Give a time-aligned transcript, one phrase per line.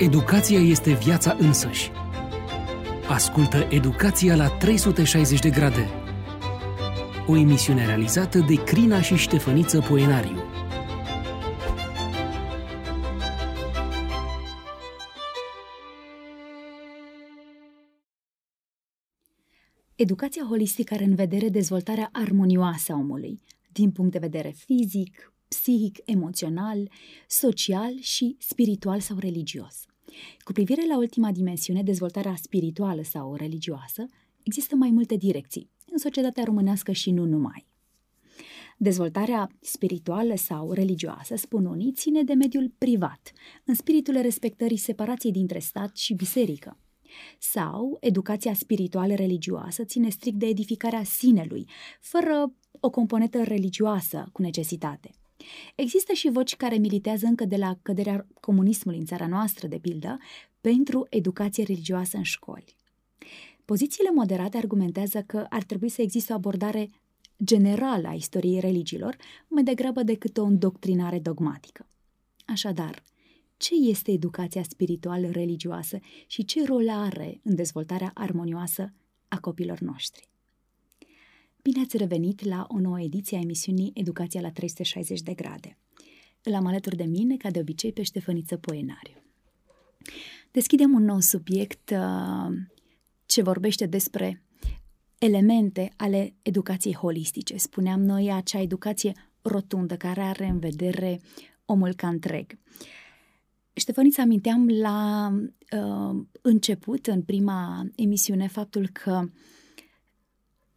[0.00, 1.90] Educația este viața însăși.
[3.08, 5.88] Ascultă Educația la 360 de grade.
[7.26, 10.42] O emisiune realizată de Crina și Ștefăniță Poenariu.
[19.94, 23.42] Educația holistică are în vedere dezvoltarea armonioasă a omului,
[23.72, 26.90] din punct de vedere fizic, psihic, emoțional,
[27.26, 29.89] social și spiritual sau religios.
[30.44, 34.06] Cu privire la ultima dimensiune, dezvoltarea spirituală sau religioasă,
[34.42, 37.66] există mai multe direcții, în societatea românească și nu numai.
[38.82, 43.32] Dezvoltarea spirituală sau religioasă, spun unii, ține de mediul privat,
[43.64, 46.78] în spiritul respectării separației dintre stat și biserică.
[47.38, 51.64] Sau educația spirituală religioasă ține strict de edificarea sinelui,
[52.00, 55.10] fără o componentă religioasă cu necesitate.
[55.74, 60.18] Există și voci care militează încă de la căderea comunismului în țara noastră, de pildă,
[60.60, 62.76] pentru educație religioasă în școli.
[63.64, 66.90] Pozițiile moderate argumentează că ar trebui să existe o abordare
[67.44, 69.16] generală a istoriei religiilor,
[69.48, 71.86] mai degrabă decât o îndoctrinare dogmatică.
[72.46, 73.02] Așadar,
[73.56, 78.92] ce este educația spirituală religioasă și ce rol are în dezvoltarea armonioasă
[79.28, 80.28] a copilor noștri?
[81.62, 85.78] Bine ați revenit la o nouă ediție a emisiunii Educația la 360 de grade.
[86.42, 89.22] Îl am alături de mine, ca de obicei, pe Ștefăniță Poenariu.
[90.50, 92.56] Deschidem un nou subiect uh,
[93.26, 94.42] ce vorbește despre
[95.18, 97.56] elemente ale educației holistice.
[97.56, 101.20] Spuneam noi acea educație rotundă care are în vedere
[101.64, 102.58] omul ca întreg.
[103.72, 105.30] Ștefăniță, aminteam la
[105.76, 109.30] uh, început, în prima emisiune, faptul că uh,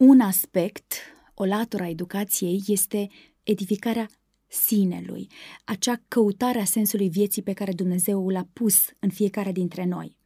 [0.07, 0.93] un aspect,
[1.33, 3.09] o latură a educației, este
[3.43, 4.09] edificarea
[4.47, 5.27] sinelui,
[5.65, 10.17] acea căutare a sensului vieții pe care Dumnezeu l-a pus în fiecare dintre noi.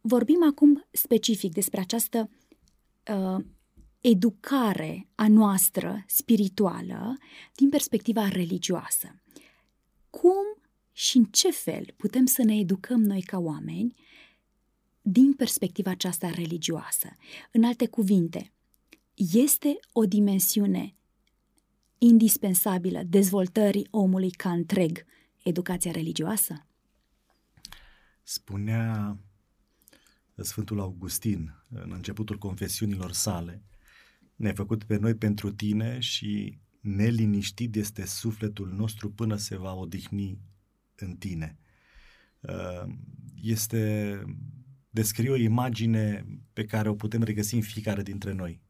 [0.00, 2.30] Vorbim acum specific despre această
[3.10, 3.44] uh,
[4.00, 7.16] educare a noastră spirituală
[7.54, 9.22] din perspectiva religioasă.
[10.10, 13.94] Cum și în ce fel putem să ne educăm noi ca oameni
[15.02, 17.08] din perspectiva aceasta religioasă?
[17.52, 18.50] În alte cuvinte,
[19.16, 20.94] este o dimensiune
[21.98, 25.04] indispensabilă dezvoltării omului ca întreg,
[25.42, 26.66] educația religioasă?
[28.22, 29.18] Spunea
[30.34, 33.62] Sfântul Augustin în începutul confesiunilor sale,
[34.34, 40.38] ne-ai făcut pe noi pentru tine și neliniștit este sufletul nostru până se va odihni
[40.96, 41.58] în tine.
[43.42, 44.22] Este,
[44.90, 48.64] descrie o imagine pe care o putem regăsi în fiecare dintre noi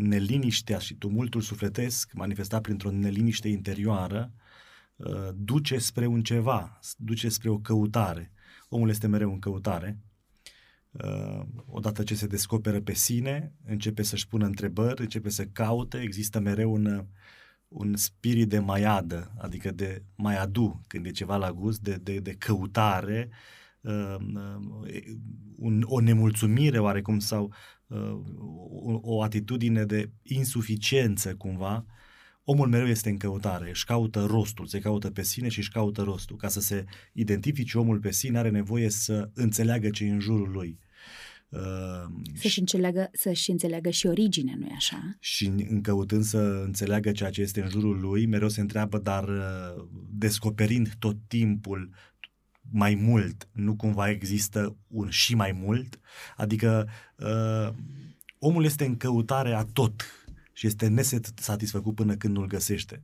[0.00, 4.32] neliniștea și tumultul sufletesc, manifestat printr-o neliniște interioară,
[4.96, 8.32] uh, duce spre un ceva, duce spre o căutare.
[8.68, 9.98] Omul este mereu în căutare.
[10.90, 16.40] Uh, odată ce se descoperă pe sine, începe să-și pună întrebări, începe să caute, există
[16.40, 17.06] mereu un,
[17.68, 22.34] un spirit de maiadă, adică de maiadu, când e ceva la gust, de, de, de
[22.34, 23.28] căutare,
[23.80, 24.16] uh,
[25.56, 27.56] un, o nemulțumire oarecum sau Uh,
[28.68, 31.86] o, o atitudine de insuficiență cumva,
[32.44, 36.02] omul mereu este în căutare, își caută rostul, se caută pe sine și își caută
[36.02, 36.36] rostul.
[36.36, 40.50] Ca să se identifice omul pe sine, are nevoie să înțeleagă ce e în jurul
[40.50, 40.78] lui.
[41.48, 41.60] Uh,
[42.34, 45.16] să-și înțeleagă, să-și înțeleagă și originea, nu-i așa?
[45.20, 49.28] Și în căutând să înțeleagă ceea ce este în jurul lui, mereu se întreabă, dar
[49.28, 51.90] uh, descoperind tot timpul
[52.70, 56.00] mai mult, nu cumva există un și mai mult?
[56.36, 57.74] Adică uh,
[58.38, 60.02] omul este în căutare a tot
[60.52, 63.02] și este nesatisfăcut până când nu-l găsește.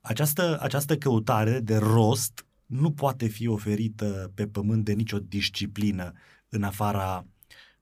[0.00, 6.12] Această, această căutare de rost nu poate fi oferită pe pământ de nicio disciplină
[6.48, 7.26] în afara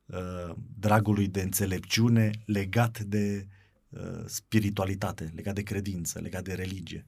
[0.07, 3.47] uh, dragului de înțelepciune legat de
[3.89, 7.07] uh, spiritualitate, legat de credință, legat de religie.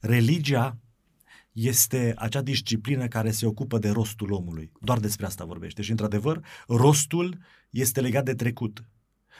[0.00, 0.78] Religia
[1.54, 4.72] este acea disciplină care se ocupă de rostul omului.
[4.80, 5.82] Doar despre asta vorbește.
[5.82, 7.38] Și, într-adevăr, rostul
[7.70, 8.84] este legat de trecut,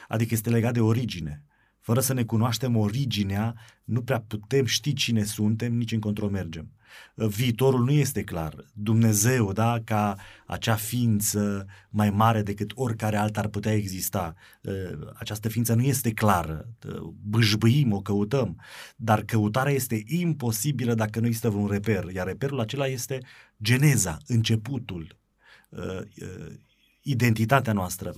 [0.07, 1.43] adică este legat de origine.
[1.85, 6.71] Fără să ne cunoaștem originea, nu prea putem ști cine suntem, nici încotro mergem.
[7.15, 8.65] Viitorul nu este clar.
[8.73, 10.15] Dumnezeu, da, ca
[10.45, 14.35] acea ființă mai mare decât oricare alta ar putea exista.
[15.15, 16.69] Această ființă nu este clară.
[17.21, 18.61] Bâșbâim, o căutăm.
[18.95, 22.09] Dar căutarea este imposibilă dacă nu există vreun reper.
[22.13, 23.19] Iar reperul acela este
[23.61, 25.17] geneza, începutul,
[27.01, 28.13] identitatea noastră.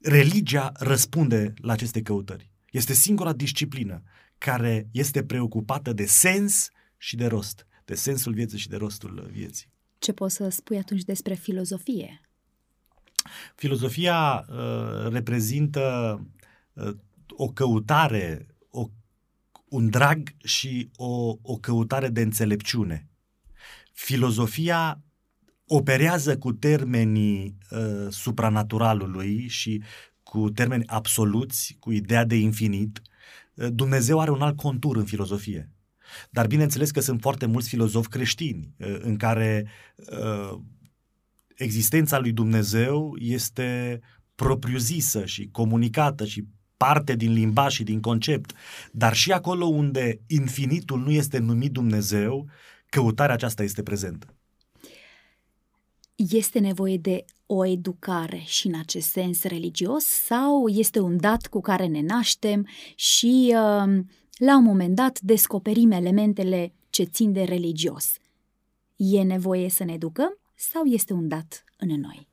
[0.00, 2.52] Religia răspunde la aceste căutări.
[2.74, 4.02] Este singura disciplină
[4.38, 9.72] care este preocupată de sens și de rost, de sensul vieții și de rostul vieții.
[9.98, 12.20] Ce poți să spui atunci despre filozofie?
[13.54, 16.20] Filozofia uh, reprezintă
[16.72, 16.96] uh,
[17.28, 18.88] o căutare, o,
[19.68, 23.08] un drag și o, o căutare de înțelepciune.
[23.92, 25.02] Filozofia
[25.66, 29.82] operează cu termenii uh, supranaturalului și
[30.34, 33.02] cu termeni absoluți, cu ideea de infinit.
[33.54, 35.70] Uh, Dumnezeu are un alt contur în filozofie.
[36.30, 39.66] Dar bineînțeles că sunt foarte mulți filozofi creștini uh, în care
[39.96, 40.58] uh,
[41.56, 44.00] existența lui Dumnezeu este
[44.34, 46.44] propriu-zisă și comunicată și
[46.76, 48.52] parte din limbaj și din concept,
[48.92, 52.48] dar și acolo unde infinitul nu este numit Dumnezeu,
[52.88, 54.36] căutarea aceasta este prezentă.
[56.30, 61.60] Este nevoie de o educare și în acest sens religios sau este un dat cu
[61.60, 64.04] care ne naștem și uh,
[64.38, 68.16] la un moment dat descoperim elementele ce țin de religios?
[68.96, 72.28] E nevoie să ne educăm sau este un dat în noi?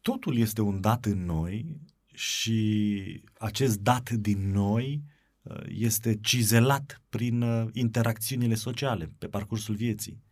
[0.00, 1.80] Totul este un dat în noi
[2.12, 5.02] și acest dat din noi
[5.42, 10.22] uh, este cizelat prin uh, interacțiunile sociale pe parcursul vieții.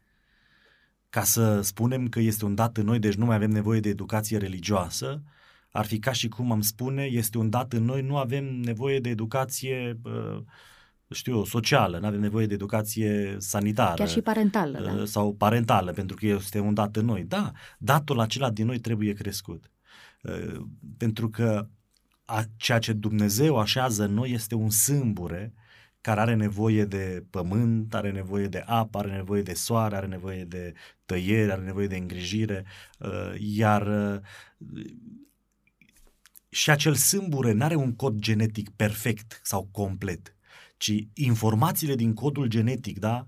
[1.12, 3.88] Ca să spunem că este un dat în noi, deci nu mai avem nevoie de
[3.88, 5.22] educație religioasă,
[5.70, 9.00] ar fi ca și cum am spune, este un dat în noi, nu avem nevoie
[9.00, 10.42] de educație uh,
[11.10, 13.94] știu eu, socială, nu avem nevoie de educație sanitară.
[13.94, 15.04] Chiar și parentală, da.
[15.04, 17.24] Sau parentală, pentru că este un dat în noi.
[17.24, 19.70] Da, datul acela din noi trebuie crescut.
[20.96, 21.68] Pentru că
[22.24, 25.54] a, ceea ce Dumnezeu așează în noi este un sâmbure
[26.02, 30.44] care are nevoie de pământ, are nevoie de apă, are nevoie de soare, are nevoie
[30.44, 30.72] de
[31.04, 32.64] tăiere, are nevoie de îngrijire,
[33.38, 34.20] iar
[36.48, 40.36] și acel sâmbure nu are un cod genetic perfect sau complet
[40.82, 43.26] ci informațiile din codul genetic, da,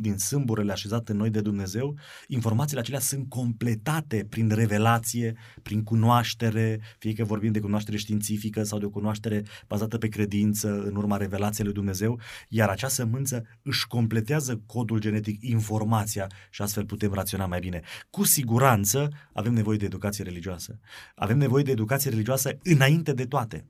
[0.00, 1.98] din sâmburele așezate în noi de Dumnezeu,
[2.28, 8.78] informațiile acelea sunt completate prin revelație, prin cunoaștere, fie că vorbim de cunoaștere științifică sau
[8.78, 13.86] de o cunoaștere bazată pe credință în urma revelației lui Dumnezeu, iar acea sămânță își
[13.86, 17.80] completează codul genetic, informația și astfel putem raționa mai bine.
[18.10, 20.78] Cu siguranță avem nevoie de educație religioasă.
[21.14, 23.64] Avem nevoie de educație religioasă înainte de toate.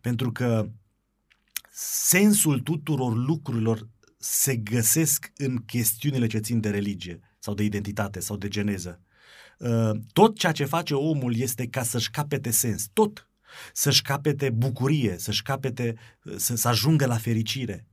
[0.00, 0.70] Pentru că
[1.78, 3.88] sensul tuturor lucrurilor
[4.18, 9.00] se găsesc în chestiunile ce țin de religie sau de identitate sau de geneză.
[9.58, 13.30] Uh, tot ceea ce face omul este ca să-și capete sens, tot.
[13.72, 15.94] Să-și capete bucurie, să-și capete,
[16.36, 17.86] să, să ajungă la fericire.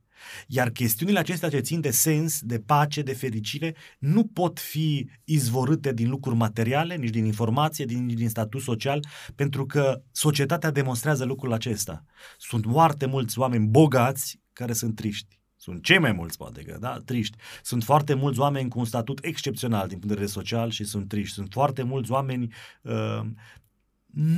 [0.47, 5.93] Iar chestiunile acestea ce țin de sens, de pace, de fericire, nu pot fi izvorâte
[5.93, 9.05] din lucruri materiale, nici din informație, din, din statut social,
[9.35, 12.03] pentru că societatea demonstrează lucrul acesta.
[12.37, 15.41] Sunt foarte mulți oameni bogați care sunt triști.
[15.63, 17.37] Sunt cei mai mulți, poate că, da, triști.
[17.61, 21.07] Sunt foarte mulți oameni cu un statut excepțional din punct de vedere social și sunt
[21.07, 21.33] triști.
[21.33, 23.21] Sunt foarte mulți oameni uh,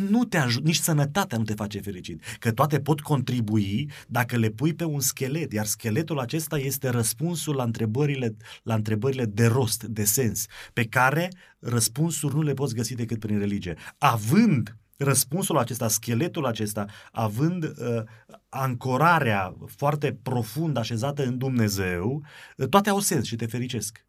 [0.10, 2.22] nu te ajut, nici sănătatea nu te face fericit.
[2.40, 7.56] Că toate pot contribui dacă le pui pe un schelet, iar scheletul acesta este răspunsul
[7.56, 12.96] la întrebările, la întrebările de rost, de sens, pe care răspunsuri nu le poți găsi
[12.96, 13.78] decât prin religie.
[13.98, 18.04] Având răspunsul acesta, scheletul acesta, având uh,
[18.50, 22.24] ancorarea foarte profund așezată în Dumnezeu,
[22.58, 24.06] uh, toate au sens și te fericesc.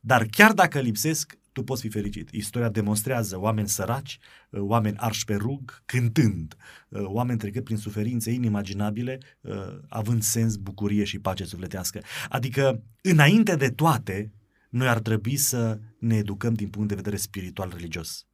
[0.00, 2.30] Dar chiar dacă lipsesc, tu poți fi fericit.
[2.30, 4.18] Istoria demonstrează oameni săraci,
[4.50, 6.56] uh, oameni arși pe rug, cântând,
[6.88, 9.54] uh, oameni trecând prin suferințe inimaginabile, uh,
[9.88, 12.00] având sens, bucurie și pace sufletească.
[12.28, 14.32] Adică, înainte de toate,
[14.70, 18.26] noi ar trebui să ne educăm din punct de vedere spiritual religios.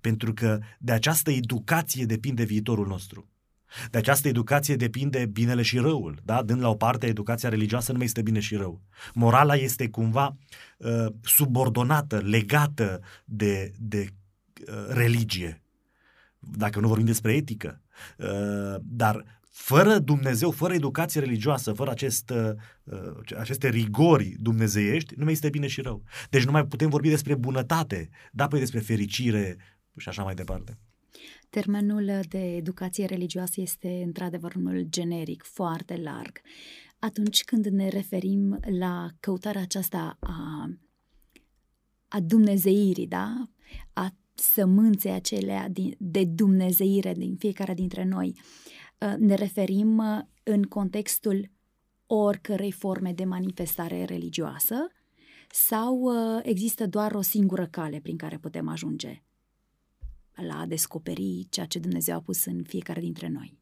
[0.00, 3.31] Pentru că de această educație depinde viitorul nostru.
[3.90, 6.42] De această educație depinde binele și răul, da?
[6.42, 8.80] Dând la o parte educația religioasă nu mai este bine și rău.
[9.14, 10.36] Morala este cumva
[10.76, 14.08] uh, subordonată, legată de, de
[14.68, 15.62] uh, religie.
[16.38, 17.80] Dacă nu vorbim despre etică.
[18.18, 22.50] Uh, dar fără Dumnezeu, fără educație religioasă, fără acest, uh,
[22.84, 26.02] uh, aceste rigori dumnezeiești, nu mai este bine și rău.
[26.30, 29.56] Deci nu mai putem vorbi despre bunătate, da, păi despre fericire
[29.96, 30.78] și așa mai departe.
[31.60, 36.40] Termenul de educație religioasă este într-adevăr unul generic, foarte larg.
[36.98, 40.68] Atunci când ne referim la căutarea aceasta a,
[42.08, 43.48] a dumnezeirii, da?
[43.92, 45.68] a sămânței acelea
[45.98, 48.40] de dumnezeire din fiecare dintre noi,
[49.00, 51.50] ă, ne referim ă, în contextul
[52.06, 54.76] oricărei forme de manifestare religioasă
[55.50, 59.22] sau ă, există doar o singură cale prin care putem ajunge
[60.34, 63.60] la a descoperi ceea ce Dumnezeu a pus în fiecare dintre noi.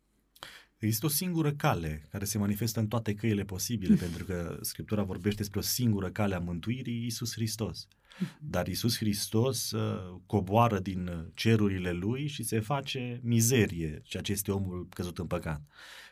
[0.79, 5.39] Există o singură cale care se manifestă în toate căile posibile, pentru că Scriptura vorbește
[5.39, 7.89] despre o singură cale a mântuirii, Isus Hristos.
[8.55, 14.53] Dar Isus Hristos uh, coboară din cerurile lui și se face mizerie, ceea ce este
[14.53, 15.63] omul căzut în păcat.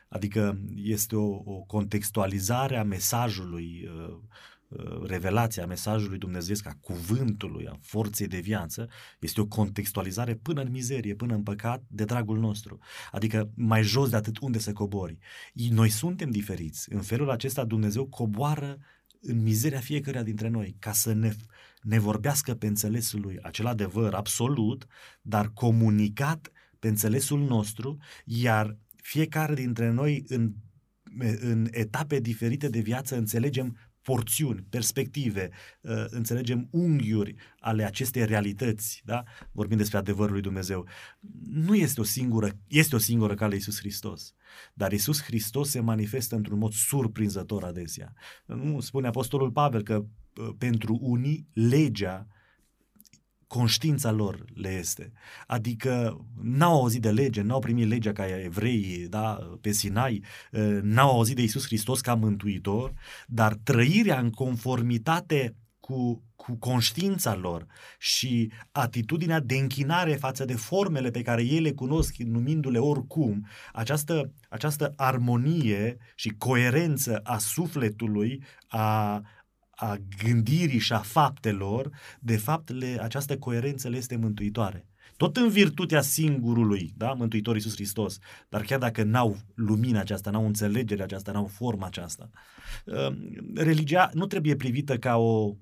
[0.07, 4.17] Adică este o, o contextualizare a mesajului uh, Uh,
[5.05, 11.15] revelația mesajului Dumnezeu, a cuvântului, a forței de viață, este o contextualizare până în mizerie,
[11.15, 12.79] până în păcat, de dragul nostru.
[13.11, 15.17] Adică mai jos de atât unde să cobori.
[15.53, 16.93] Noi suntem diferiți.
[16.93, 18.77] În felul acesta Dumnezeu coboară
[19.21, 21.31] în mizeria fiecăruia dintre noi, ca să ne,
[21.81, 24.85] ne vorbească pe înțelesul lui acel adevăr absolut,
[25.21, 30.53] dar comunicat pe înțelesul nostru, iar fiecare dintre noi în,
[31.39, 33.77] în etape diferite de viață înțelegem
[34.09, 35.49] porțiuni, perspective,
[35.81, 39.23] uh, înțelegem unghiuri ale acestei realități, da?
[39.51, 40.87] vorbim despre adevărul lui Dumnezeu.
[41.43, 44.33] Nu este o singură, este o singură cale Iisus Hristos,
[44.73, 48.13] dar Iisus Hristos se manifestă într-un mod surprinzător adesea.
[48.45, 52.27] Nu spune Apostolul Pavel că uh, pentru unii legea
[53.49, 55.11] conștiința lor le este.
[55.47, 61.09] Adică n-au auzit de lege, n-au primit legea ca evrei da, pe Sinai, ă, n-au
[61.09, 62.93] auzit de Isus Hristos ca mântuitor,
[63.27, 67.65] dar trăirea în conformitate cu, cu conștiința lor
[67.97, 74.33] și atitudinea de închinare față de formele pe care ei le cunosc, numindu-le oricum, această,
[74.49, 79.21] această armonie și coerență a sufletului, a,
[79.79, 84.87] a gândirii și a faptelor, de fapt le, această coerență le este mântuitoare.
[85.17, 88.17] Tot în virtutea singurului, da, Mântuitor Iisus Hristos,
[88.49, 92.29] dar chiar dacă n-au lumina aceasta, n-au înțelegere aceasta, n-au forma aceasta.
[92.85, 93.15] Uh,
[93.55, 95.55] religia nu trebuie privită ca o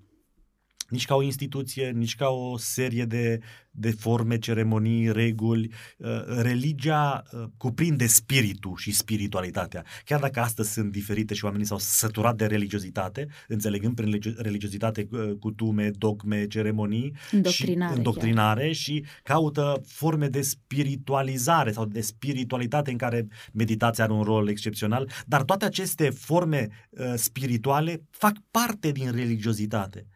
[0.90, 3.40] nici ca o instituție, nici ca o serie de,
[3.80, 5.72] de forme, ceremonii, reguli.
[5.98, 9.84] Uh, religia uh, cuprinde spiritul și spiritualitatea.
[10.06, 15.32] Chiar dacă astăzi sunt diferite și oamenii s-au săturat de religiozitate, înțelegând prin religiozitate uh,
[15.40, 22.98] cutume, dogme, ceremonii îndoctrinare, și, îndoctrinare și caută forme de spiritualizare sau de spiritualitate în
[22.98, 29.12] care meditația are un rol excepțional, dar toate aceste forme uh, spirituale fac parte din
[29.12, 30.08] religiozitate.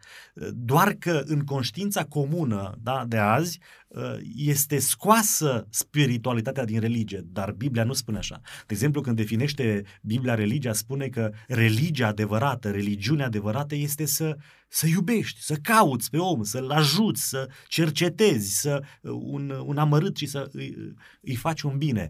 [0.54, 3.51] Doar că în conștiința comună da, de azi
[3.88, 8.42] uh, este scoasă spiritualitatea din religie, dar Biblia nu spune așa.
[8.44, 14.88] De exemplu, când definește Biblia religia, spune că religia adevărată, religiunea adevărată este să, să
[14.88, 20.26] iubești, să cauți pe om, să-l ajuți, să cercetezi, să uh, un, un amărât și
[20.26, 22.10] să îi, îi faci un bine.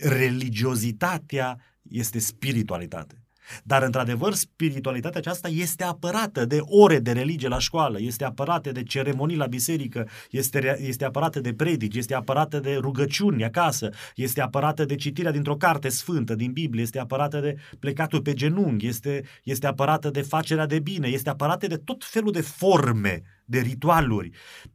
[0.00, 3.23] Religiozitatea este spiritualitate.
[3.64, 8.82] Dar, într-adevăr, spiritualitatea aceasta este apărată de ore de religie la școală, este apărată de
[8.82, 14.84] ceremonii la biserică, este, este apărată de predici, este apărată de rugăciuni acasă, este apărată
[14.84, 19.66] de citirea dintr-o carte sfântă din Biblie, este apărată de plecatul pe genunchi, este, este
[19.66, 24.30] apărată de facerea de bine, este apărată de tot felul de forme, de ritualuri.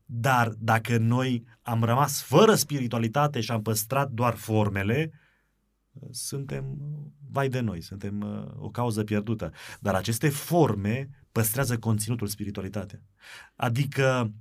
[0.05, 5.11] Dar dacă noi am rămas fără spiritualitate și am păstrat doar formele,
[6.11, 6.77] suntem
[7.31, 9.53] vai de noi, suntem uh, o cauză pierdută.
[9.79, 13.01] Dar aceste forme păstrează conținutul spiritualitatea.
[13.55, 14.33] Adică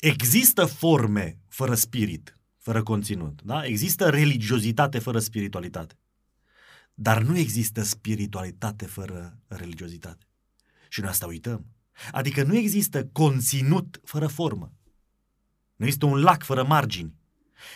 [0.00, 3.42] există forme fără spirit, fără conținut.
[3.42, 3.64] Da?
[3.64, 5.94] Există religiozitate fără spiritualitate.
[6.94, 10.26] Dar nu există spiritualitate fără religiozitate.
[10.88, 11.66] Și noi asta uităm.
[12.12, 14.72] Adică nu există conținut fără formă.
[15.76, 17.14] Nu există un lac fără margini.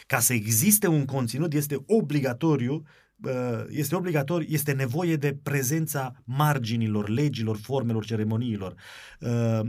[0.06, 2.82] Ca să existe un conținut, este obligatoriu
[3.68, 8.74] este obligatoriu, este nevoie de prezența marginilor, legilor, formelor, ceremoniilor.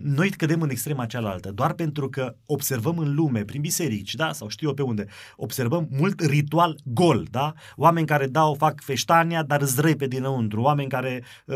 [0.04, 4.48] Noi cădem în extrema cealaltă, doar pentru că observăm în lume, prin biserici, da, sau
[4.48, 7.54] știu eu pe unde, observăm mult ritual gol, da?
[7.76, 11.56] Oameni care dau, fac feștania, dar zrei pe dinăuntru, oameni care uh,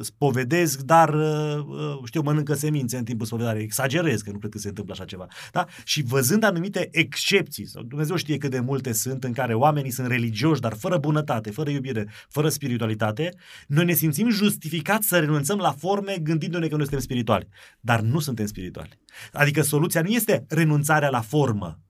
[0.00, 3.60] spovedesc, dar, uh, știu, mănâncă semințe în timpul spovedare.
[3.60, 5.66] Exagerez, că nu cred că se întâmplă așa ceva, da?
[5.84, 10.06] Și văzând anumite excepții, sau Dumnezeu știe cât de multe sunt, în care oamenii sunt
[10.06, 13.34] religioși, dar fără bună bunătate, fără iubire, fără spiritualitate,
[13.66, 17.48] noi ne simțim justificați să renunțăm la forme gândindu-ne că noi suntem spirituali.
[17.80, 18.98] Dar nu suntem spirituali.
[19.32, 21.80] Adică soluția nu este renunțarea la formă,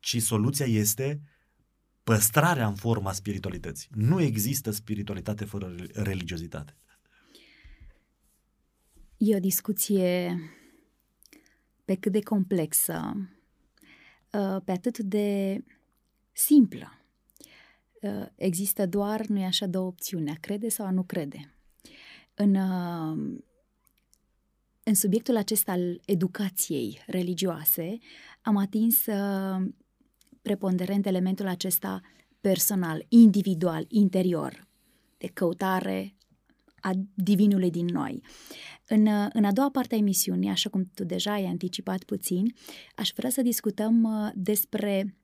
[0.00, 1.20] ci soluția este
[2.04, 3.88] păstrarea în forma spiritualității.
[3.94, 6.76] Nu există spiritualitate fără religiozitate.
[9.16, 10.38] E o discuție
[11.84, 13.12] pe cât de complexă,
[14.32, 15.58] uh, pe atât de
[16.32, 17.03] simplă.
[18.04, 21.54] Uh, există doar, nu-i așa, două opțiuni, a crede sau a nu crede.
[22.34, 23.40] În, uh,
[24.82, 27.98] în subiectul acesta al educației religioase
[28.42, 29.66] am atins uh,
[30.42, 32.00] preponderent elementul acesta
[32.40, 34.66] personal, individual, interior,
[35.18, 36.14] de căutare
[36.80, 38.22] a divinului din noi.
[38.88, 42.54] În, în a doua parte a emisiunii, așa cum tu deja ai anticipat puțin,
[42.96, 45.16] aș vrea să discutăm uh, despre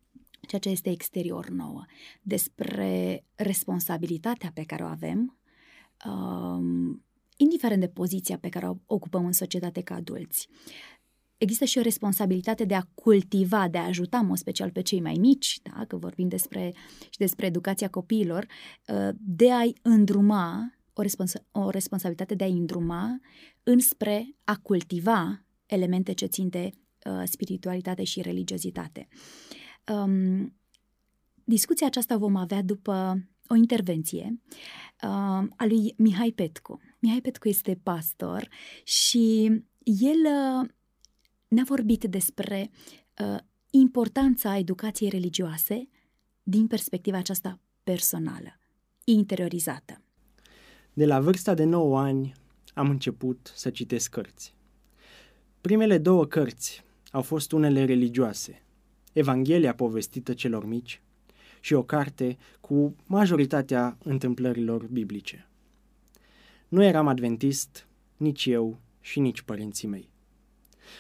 [0.51, 1.85] ceea ce este exterior nouă,
[2.23, 5.39] despre responsabilitatea pe care o avem,
[6.07, 7.05] um,
[7.37, 10.49] indiferent de poziția pe care o ocupăm în societate ca adulți.
[11.39, 15.01] Există și o responsabilitate de a cultiva, de a ajuta, în mod special pe cei
[15.01, 15.85] mai mici, da?
[15.85, 16.75] că vorbim despre,
[17.11, 18.47] și despre educația copiilor,
[18.87, 23.21] uh, de a-i îndruma, o, responsa- o responsabilitate de a-i îndruma
[23.63, 26.71] înspre a cultiva elemente ce țin de
[27.07, 29.09] uh, spiritualitate și religiozitate.
[29.89, 30.57] Um,
[31.45, 34.41] discuția aceasta vom avea după o intervenție
[35.03, 36.81] uh, a lui Mihai Petcu.
[36.99, 38.49] Mihai Petcu este pastor
[38.85, 39.47] și
[39.85, 40.69] el uh,
[41.49, 42.71] ne-a vorbit despre
[43.19, 43.39] uh,
[43.71, 45.89] importanța educației religioase
[46.43, 48.59] din perspectiva aceasta personală,
[49.05, 50.03] interiorizată.
[50.93, 52.33] De la vârsta de 9 ani
[52.75, 54.55] am început să citesc cărți.
[55.61, 58.63] Primele două cărți au fost unele religioase,
[59.13, 61.03] Evanghelia povestită celor mici
[61.61, 65.49] și o carte cu majoritatea întâmplărilor biblice.
[66.69, 67.87] Nu eram adventist,
[68.17, 70.11] nici eu și nici părinții mei.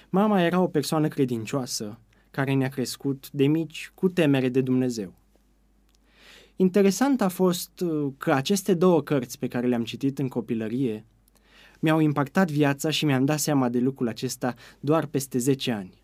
[0.08, 1.98] Mama era o persoană credincioasă,
[2.30, 5.14] care ne-a crescut de mici cu temere de Dumnezeu.
[6.56, 11.04] Interesant a fost uh, că aceste două cărți pe care le-am citit în copilărie
[11.80, 15.99] mi-au impactat viața și mi-am dat seama de lucrul acesta doar peste 10 ani.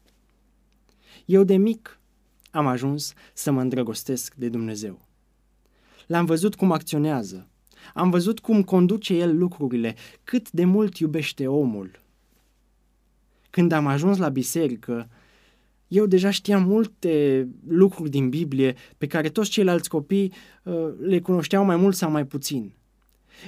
[1.27, 1.99] Eu de mic
[2.51, 5.01] am ajuns să mă îndrăgostesc de Dumnezeu.
[6.07, 7.49] L-am văzut cum acționează,
[7.95, 12.01] am văzut cum conduce El lucrurile, cât de mult iubește omul.
[13.51, 15.09] Când am ajuns la biserică,
[15.89, 21.65] eu deja știam multe lucruri din Biblie pe care toți ceilalți copii uh, le cunoșteau
[21.65, 22.73] mai mult sau mai puțin.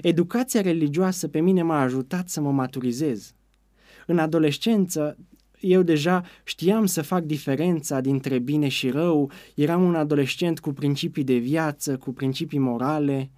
[0.02, 3.34] Educația religioasă pe mine m-a ajutat să mă maturizez.
[4.06, 5.16] În adolescență,
[5.60, 11.24] eu deja știam să fac diferența dintre bine și rău, eram un adolescent cu principii
[11.24, 13.30] de viață, cu principii morale,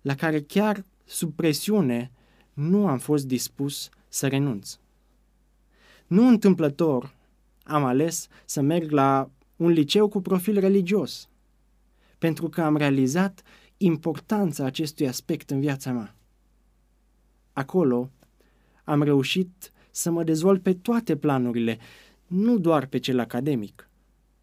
[0.00, 2.10] la care chiar sub presiune
[2.52, 4.78] nu am fost dispus să renunț.
[6.06, 7.14] Nu întâmplător
[7.62, 11.28] am ales să merg la un liceu cu profil religios,
[12.18, 13.42] pentru că am realizat
[13.76, 16.16] importanța acestui aspect în viața mea.
[17.52, 18.10] Acolo
[18.84, 21.78] am reușit să mă dezvolt pe toate planurile,
[22.26, 23.88] nu doar pe cel academic.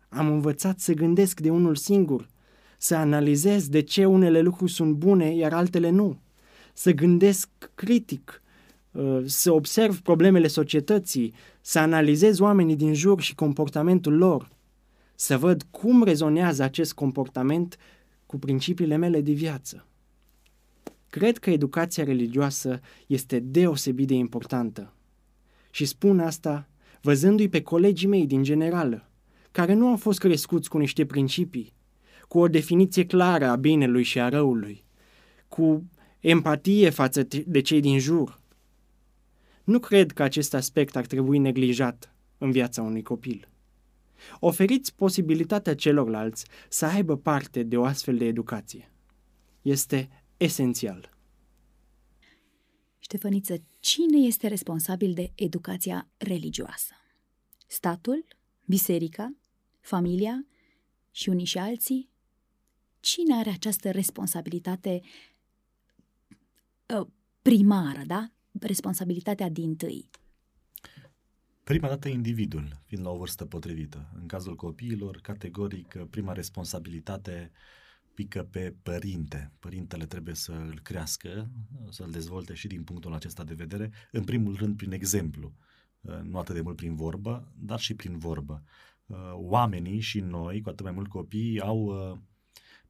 [0.09, 2.29] Am învățat să gândesc de unul singur,
[2.77, 6.19] să analizez de ce unele lucruri sunt bune, iar altele nu,
[6.73, 8.41] să gândesc critic,
[8.91, 14.49] uh, să observ problemele societății, să analizez oamenii din jur și comportamentul lor,
[15.15, 17.77] să văd cum rezonează acest comportament
[18.25, 19.85] cu principiile mele de viață.
[21.09, 24.93] Cred că educația religioasă este deosebit de importantă.
[25.71, 26.69] Și spun asta
[27.01, 29.09] văzându-i pe colegii mei din generală,
[29.51, 31.73] care nu au fost crescuți cu niște principii,
[32.27, 34.83] cu o definiție clară a binelui și a răului,
[35.47, 38.39] cu empatie față de cei din jur.
[39.63, 43.47] Nu cred că acest aspect ar trebui neglijat în viața unui copil.
[44.39, 48.91] Oferiți posibilitatea celorlalți să aibă parte de o astfel de educație.
[49.61, 51.09] Este esențial.
[52.99, 56.93] Ștefăniță, cine este responsabil de educația religioasă?
[57.67, 58.25] Statul?
[58.65, 59.35] Biserica?
[59.79, 60.45] Familia?
[61.11, 62.09] Și unii și alții?
[62.99, 65.01] Cine are această responsabilitate
[66.99, 67.07] uh,
[67.41, 68.31] primară, da?
[68.59, 70.09] Responsabilitatea din tâi.
[71.63, 74.09] Prima dată individul, fiind la o vârstă potrivită.
[74.19, 77.51] În cazul copiilor, categoric, prima responsabilitate
[78.13, 79.51] pică pe părinte.
[79.59, 81.49] Părintele trebuie să îl crească,
[81.89, 85.53] să-l dezvolte și din punctul acesta de vedere, în primul rând prin exemplu,
[86.23, 88.63] nu atât de mult prin vorbă, dar și prin vorbă.
[89.33, 92.17] Oamenii și noi, cu atât mai mult copiii, au uh,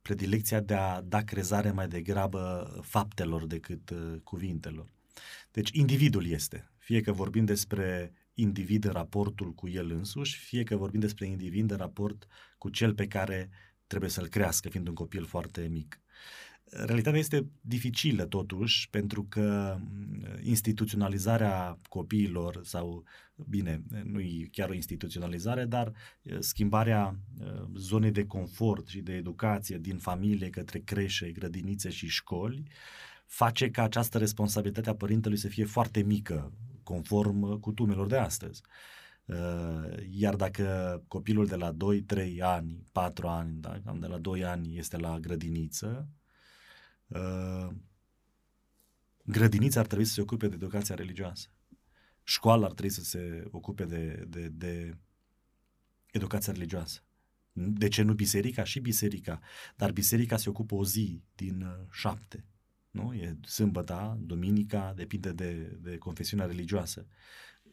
[0.01, 4.88] predilecția de a da crezare mai degrabă faptelor decât uh, cuvintelor.
[5.51, 10.75] Deci individul este, fie că vorbim despre individ în raportul cu el însuși, fie că
[10.75, 13.49] vorbim despre individ în raport cu cel pe care
[13.91, 15.99] trebuie să-l crească, fiind un copil foarte mic.
[16.63, 23.04] Realitatea este dificilă totuși, pentru că mm, instituționalizarea copiilor sau,
[23.49, 25.91] bine, nu e chiar o instituționalizare, dar
[26.39, 27.19] schimbarea
[27.75, 32.63] zonei de confort și de educație din familie către creșe, grădinițe și școli
[33.25, 36.51] face ca această responsabilitate a părintelui să fie foarte mică,
[36.84, 38.62] conform cutumelor de astăzi.
[40.09, 41.75] Iar dacă copilul de la
[42.15, 46.07] 2-3 ani, 4 ani, da, cam de la 2 ani este la grădiniță,
[49.23, 51.47] grădinița ar trebui să se ocupe de educația religioasă.
[52.23, 54.97] Școala ar trebui să se ocupe de, de, de
[56.11, 57.03] educația religioasă.
[57.53, 58.63] De ce nu biserica?
[58.63, 59.39] Și biserica.
[59.75, 62.45] Dar biserica se ocupă o zi din uh, șapte.
[62.91, 63.13] Nu?
[63.13, 67.05] E sâmbăta, duminica, depinde de, de confesiunea religioasă.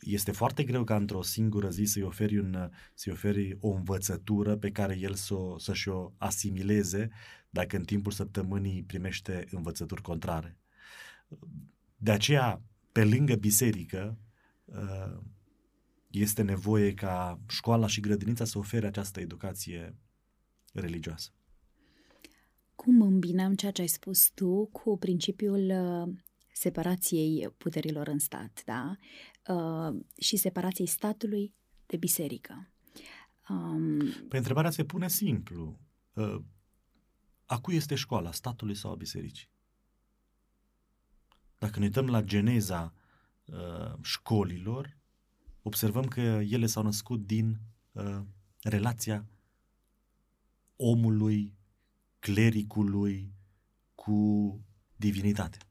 [0.01, 4.71] Este foarte greu ca într-o singură zi să-i oferi, un, să oferi o învățătură pe
[4.71, 7.11] care el să, să-și o asimileze
[7.51, 10.57] dacă în timpul săptămânii primește învățături contrare.
[11.97, 14.19] De aceea, pe lângă biserică,
[14.65, 15.19] uh,
[16.11, 19.97] este nevoie ca școala și grădinița să ofere această educație
[20.73, 21.31] religioasă.
[22.75, 26.15] Cum îmbinăm ceea ce ai spus tu cu principiul uh,
[26.59, 28.97] separației puterilor în stat, da?
[29.55, 31.55] Uh, și separației statului
[31.87, 32.69] de biserică.
[33.49, 33.99] Um...
[34.29, 35.79] Păi întrebarea se pune simplu.
[36.13, 36.41] Uh,
[37.47, 39.49] a cui este școala, statului sau a bisericii?
[41.59, 42.95] Dacă ne uităm la geneza
[43.45, 44.97] uh, școlilor,
[45.63, 47.59] observăm că ele s-au născut din
[47.93, 48.21] uh,
[48.63, 49.27] relația
[50.77, 51.55] omului,
[52.19, 53.33] clericului
[53.95, 54.61] cu
[54.97, 55.68] divinitatea.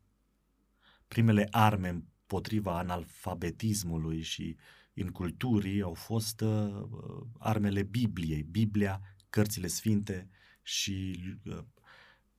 [1.08, 4.58] Primele arme împotriva analfabetismului și
[4.94, 6.88] inculturii au fost uh,
[7.38, 10.30] armele Bibliei, Biblia, cărțile sfinte
[10.62, 11.58] și uh,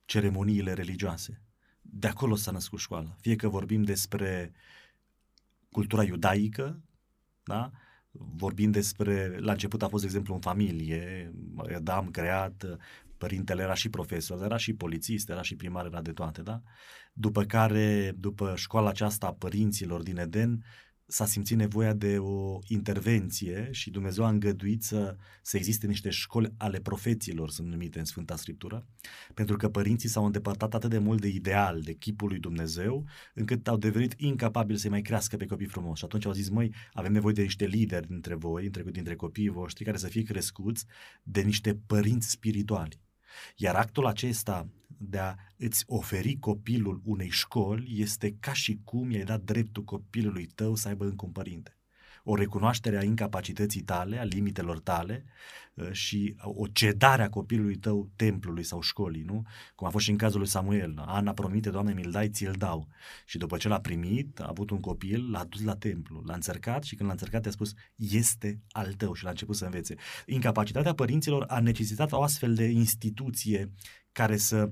[0.05, 1.41] ceremoniile religioase.
[1.81, 3.15] De acolo s-a născut școala.
[3.19, 4.51] Fie că vorbim despre
[5.71, 6.83] cultura iudaică,
[7.43, 7.71] da?
[8.11, 11.31] Vorbind despre, la început a fost, de exemplu, în familie,
[11.75, 12.65] Adam creat,
[13.19, 16.61] părintele era și profesor, era și polițist, era și primar, era de toate, da?
[17.13, 20.63] După care, după școala aceasta a părinților din Eden,
[21.11, 26.53] s-a simțit nevoia de o intervenție și Dumnezeu a îngăduit să, să existe niște școli
[26.57, 28.87] ale profeților, sunt numite în Sfânta Scriptură,
[29.33, 33.67] pentru că părinții s-au îndepărtat atât de mult de ideal, de chipul lui Dumnezeu, încât
[33.67, 35.97] au devenit incapabili să mai crească pe copii frumos.
[35.97, 39.49] Și atunci au zis, măi, avem nevoie de niște lideri dintre voi, dintre, dintre copiii
[39.49, 40.85] voștri, care să fie crescuți
[41.23, 42.99] de niște părinți spirituali.
[43.55, 49.23] Iar actul acesta de a îți oferi copilul unei școli este ca și cum i-ai
[49.23, 51.78] dat dreptul copilului tău să aibă încă un părinte.
[52.31, 55.25] O recunoaștere a incapacității tale, a limitelor tale
[55.73, 59.43] uh, și o cedare a copilului tău templului sau școlii, nu?
[59.75, 61.03] Cum a fost și în cazul lui Samuel.
[61.05, 62.87] Ana promite, Doamne, mi-l dai, ți-l dau.
[63.25, 66.83] Și după ce l-a primit, a avut un copil, l-a dus la templu, l-a încercat
[66.83, 69.95] și când l-a încercat i-a spus, este al tău și l-a început să învețe.
[70.25, 73.71] Incapacitatea părinților a necesitat o astfel de instituție
[74.11, 74.71] care să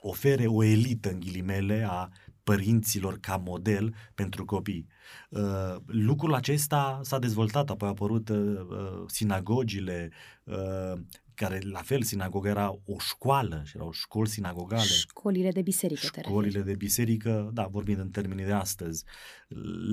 [0.00, 2.08] ofere o elită, în ghilimele, a
[2.44, 4.86] părinților ca model pentru copii.
[5.28, 10.10] Uh, lucrul acesta s-a dezvoltat, apoi au apărut uh, sinagogile,
[10.44, 10.92] uh,
[11.34, 14.82] care la fel sinagoga era o școală și erau școli sinagogale.
[14.82, 16.20] Școlile de biserică.
[16.20, 19.04] Școlile de biserică, da, vorbind în termenii de astăzi.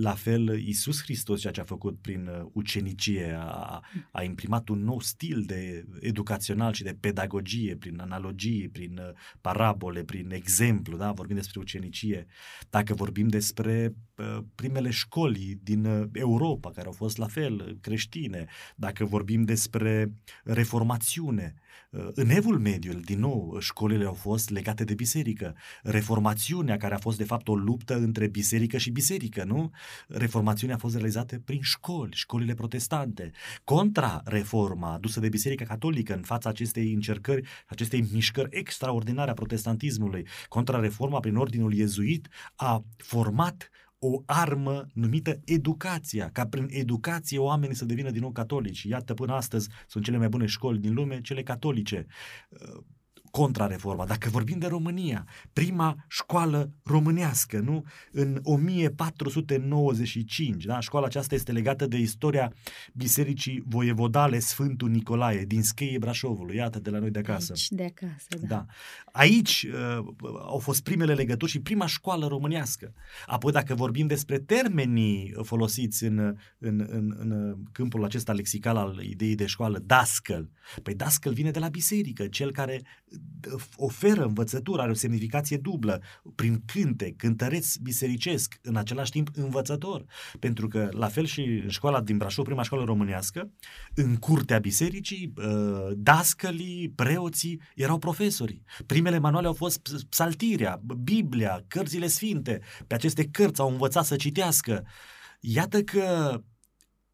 [0.02, 4.84] La fel, Iisus Hristos, ceea ce a făcut prin uh, ucenicie, a, a imprimat un
[4.84, 11.12] nou stil de educațional și de pedagogie, prin analogii, prin uh, parabole, prin exemplu, da,
[11.12, 12.28] vorbim despre ucenicie.
[12.70, 19.06] Dacă vorbim despre uh, primele școli din Europa, care au fost la fel creștine, dacă
[19.06, 21.54] vorbim despre reformațiune, bune.
[21.56, 21.71] Uh,
[22.14, 25.56] în evul mediu, din nou, școlile au fost legate de biserică.
[25.84, 29.72] Reformațiunea, care a fost de fapt o luptă între biserică și biserică, nu?
[30.08, 33.32] Reformațiunea a fost realizată prin școli, școlile protestante.
[33.64, 41.20] Contra-reforma adusă de Biserica Catolică în fața acestei încercări, acestei mișcări extraordinare a protestantismului, contra-reforma
[41.20, 43.70] prin ordinul iezuit a format
[44.04, 48.84] o armă numită educația, ca prin educație oamenii să devină din nou catolici.
[48.84, 52.06] Iată, până astăzi sunt cele mai bune școli din lume, cele catolice
[53.32, 54.06] contrareforma.
[54.06, 57.84] Dacă vorbim de România, prima școală românească, nu?
[58.12, 60.80] În 1495, da?
[60.80, 62.54] Școala aceasta este legată de istoria
[62.94, 67.52] Bisericii Voievodale Sfântul Nicolae din Scheie Brașovului, iată de la noi de acasă.
[67.52, 68.48] Aici, de acasă, da.
[68.48, 68.66] da.
[69.12, 70.06] Aici uh,
[70.40, 72.94] au fost primele legături și prima școală românească.
[73.26, 76.18] Apoi, dacă vorbim despre termenii folosiți în,
[76.58, 80.50] în, în, în câmpul acesta lexical al ideii de școală, dascăl.
[80.84, 82.82] Păi dascăl vine de la biserică, cel care
[83.76, 86.02] oferă învățătură, are o semnificație dublă,
[86.36, 90.06] prin cânte, cântăreț bisericesc, în același timp învățător.
[90.40, 93.52] Pentru că, la fel și în școala din Brașov, prima școală românească,
[93.96, 98.62] în curtea bisericii, ă, dascălii, preoții erau profesori.
[98.86, 102.62] Primele manuale au fost psaltirea, Biblia, cărțile sfinte.
[102.88, 104.86] Pe aceste cărți au învățat să citească.
[105.40, 106.42] Iată că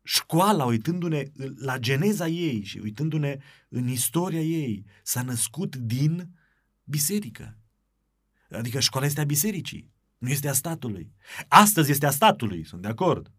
[0.08, 1.24] școala, uitându-ne
[1.56, 3.38] la geneza ei și uitându-ne
[3.70, 6.30] în istoria ei, s-a născut din
[6.84, 7.58] biserică.
[8.52, 11.12] Adică școala este a bisericii, nu este a statului.
[11.48, 13.32] Astăzi este a statului, sunt de acord.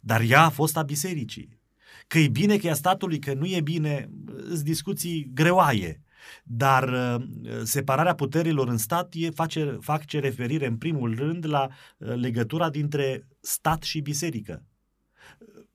[0.00, 1.60] Dar ea a fost a bisericii.
[2.06, 4.10] Că e bine că e a statului, că nu e bine,
[4.46, 6.02] sunt discuții greoaie.
[6.44, 7.24] Dar uh,
[7.62, 13.28] separarea puterilor în stat e, face, face referire în primul rând la uh, legătura dintre
[13.40, 14.66] stat și biserică.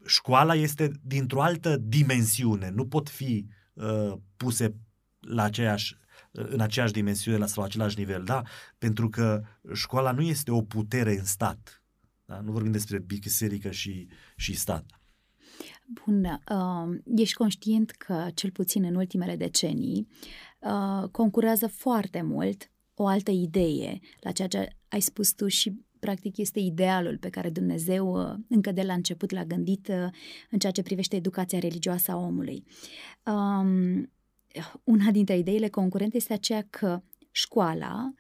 [0.08, 4.76] Școala este dintr-o altă dimensiune, nu pot fi uh, puse
[5.20, 5.98] la aceeași,
[6.32, 8.42] în aceeași dimensiune sau la același nivel, da?
[8.78, 9.44] Pentru că
[9.74, 11.84] școala nu este o putere în stat.
[12.26, 12.40] Da?
[12.40, 14.86] Nu vorbim despre biserică și, și stat.
[16.06, 20.08] Bun, uh, ești conștient că, cel puțin în ultimele decenii,
[20.60, 26.38] uh, concurează foarte mult o altă idee la ceea ce ai spus tu și practic
[26.38, 30.10] este idealul pe care Dumnezeu uh, încă de la început l-a gândit uh,
[30.50, 32.64] în ceea ce privește educația religioasă a omului.
[33.26, 34.12] Um,
[34.84, 38.14] una dintre ideile concurente este aceea că școala,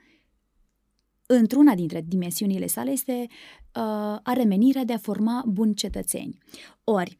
[1.25, 6.37] într-una dintre dimensiunile sale, este uh, are menirea de a forma buni cetățeni.
[6.83, 7.17] Ori,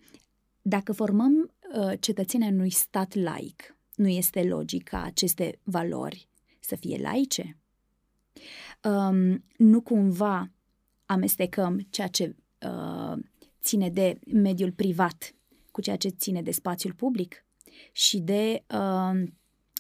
[0.61, 6.97] dacă formăm uh, cetățenii unui stat laic, nu este logic ca aceste valori să fie
[7.01, 7.57] laice?
[8.83, 10.51] Um, nu cumva
[11.05, 12.35] amestecăm ceea ce
[12.65, 13.17] uh,
[13.61, 15.35] ține de mediul privat
[15.71, 17.45] cu ceea ce ține de spațiul public
[17.91, 19.27] și de uh,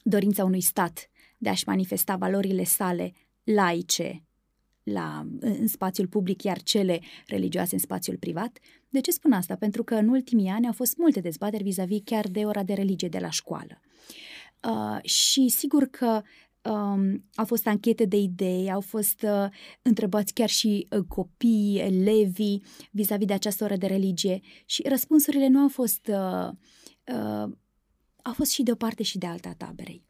[0.03, 4.23] dorința unui stat de a-și manifesta valorile sale laice
[4.83, 8.57] la, în spațiul public, iar cele religioase în spațiul privat.
[8.89, 9.55] De ce spun asta?
[9.55, 13.07] Pentru că în ultimii ani au fost multe dezbateri vis-a-vis chiar de ora de religie
[13.07, 13.81] de la școală.
[14.63, 16.21] Uh, și sigur că
[16.69, 19.47] um, au fost anchete de idei, au fost uh,
[19.81, 25.59] întrebați chiar și uh, copiii, elevii vis-a-vis de această oră de religie și răspunsurile nu
[25.59, 26.49] au fost uh,
[27.15, 27.51] uh,
[28.21, 30.05] au fost și de o parte și de alta taberei.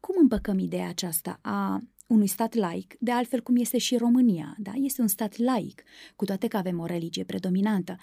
[0.00, 4.72] Cum împăcăm ideea aceasta a unui stat laic, de altfel cum este și România, da?
[4.74, 5.82] Este un stat laic,
[6.16, 7.96] cu toate că avem o religie predominantă.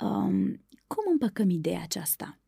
[0.00, 2.38] Um, cum împăcăm ideea aceasta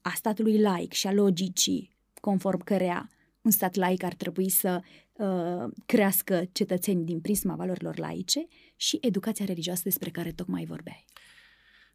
[0.00, 3.08] a statului laic și a logicii conform cărea
[3.42, 9.44] un stat laic ar trebui să uh, crească cetățeni din prisma valorilor laice și educația
[9.44, 11.04] religioasă despre care tocmai vorbeai.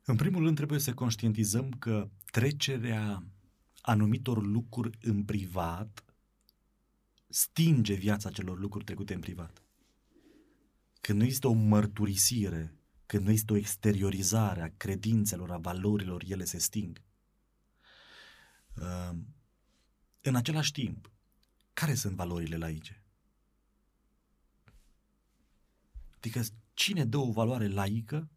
[0.06, 3.24] În primul rând trebuie să conștientizăm că trecerea
[3.82, 6.04] anumitor lucruri în privat
[7.28, 9.62] stinge viața celor lucruri trecute în privat.
[11.02, 16.44] Când nu este o mărturisire, când nu este o exteriorizare a credințelor, a valorilor, ele
[16.44, 17.02] se sting.
[18.76, 19.18] Uh,
[20.22, 21.12] în același timp,
[21.80, 23.04] care sunt valorile laice?
[26.18, 26.42] Adică
[26.74, 28.30] cine dă o valoare laică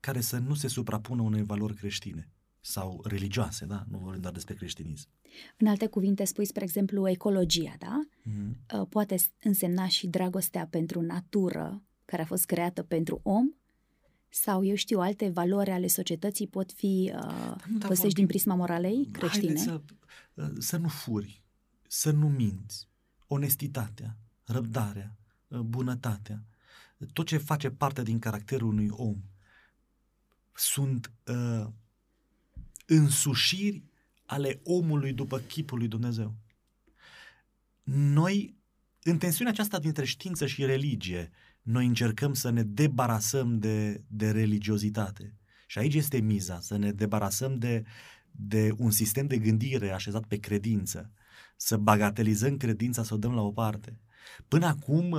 [0.00, 3.84] care să nu se suprapună unei valori creștine sau religioase, da?
[3.88, 5.08] Nu vorbim doar despre creștinism.
[5.56, 8.08] În alte cuvinte spui, spre exemplu, ecologia, da?
[8.08, 8.88] Mm-hmm.
[8.88, 13.46] Poate însemna și dragostea pentru natură, care a fost creată pentru om,
[14.28, 19.08] sau, eu știu, alte valori ale societății pot fi uh, da, păsești din prisma moralei
[19.12, 19.56] creștine?
[19.56, 19.80] Să,
[20.34, 21.42] uh, să nu furi,
[21.88, 22.88] să nu minți,
[23.26, 25.16] onestitatea, răbdarea,
[25.48, 26.44] uh, bunătatea,
[27.12, 29.22] tot ce face parte din caracterul unui om
[30.52, 31.66] sunt uh,
[32.86, 33.84] însușiri
[34.24, 36.34] ale omului după chipul lui Dumnezeu.
[37.82, 38.56] Noi,
[39.02, 41.30] în tensiunea aceasta dintre știință și religie,
[41.62, 45.34] noi încercăm să ne debarasăm de, de religiozitate.
[45.66, 47.84] Și aici este miza, să ne debarasăm de,
[48.30, 51.12] de un sistem de gândire așezat pe credință,
[51.60, 54.00] să bagatelizăm credința, să o dăm la o parte.
[54.48, 55.16] Până acum,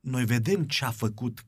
[0.00, 1.46] noi vedem ce a făcut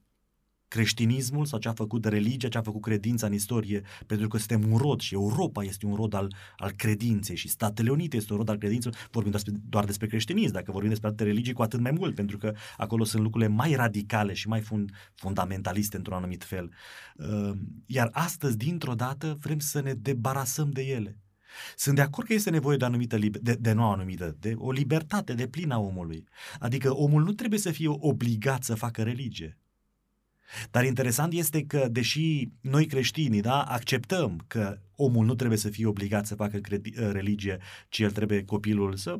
[0.69, 4.73] creștinismul sau ce a făcut religia, ce a făcut credința în istorie, pentru că suntem
[4.73, 8.39] un rod și Europa este un rod al, al credinței și Statele Unite este un
[8.39, 11.63] rod al credinței, vorbim doar despre, doar despre creștinism, dacă vorbim despre alte religii, cu
[11.63, 16.17] atât mai mult, pentru că acolo sunt lucrurile mai radicale și mai fund, fundamentaliste într-un
[16.17, 16.73] anumit fel.
[17.17, 17.51] Uh,
[17.87, 21.19] iar astăzi, dintr-o dată, vrem să ne debarasăm de ele.
[21.77, 24.73] Sunt de acord că este nevoie de o anumită, de, de nu anumită, de o
[24.73, 26.25] libertate de plină a omului.
[26.59, 29.59] Adică omul nu trebuie să fie obligat să facă religie.
[30.71, 35.87] Dar interesant este că, deși noi creștinii da, acceptăm că omul nu trebuie să fie
[35.87, 39.19] obligat să facă credi- uh, religie, ci el trebuie copilul să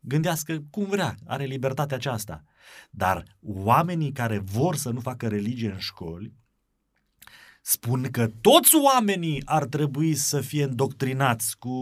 [0.00, 2.44] gândească cum vrea, are libertatea aceasta.
[2.90, 6.32] Dar oamenii care vor să nu facă religie în școli,
[7.68, 11.72] spun că toți oamenii ar trebui să fie îndoctrinați cu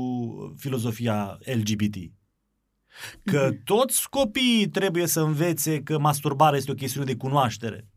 [0.57, 1.97] filozofia LGBT.
[3.25, 3.63] Că mhm.
[3.65, 7.89] toți copiii trebuie să învețe că masturbarea este o chestiune de cunoaștere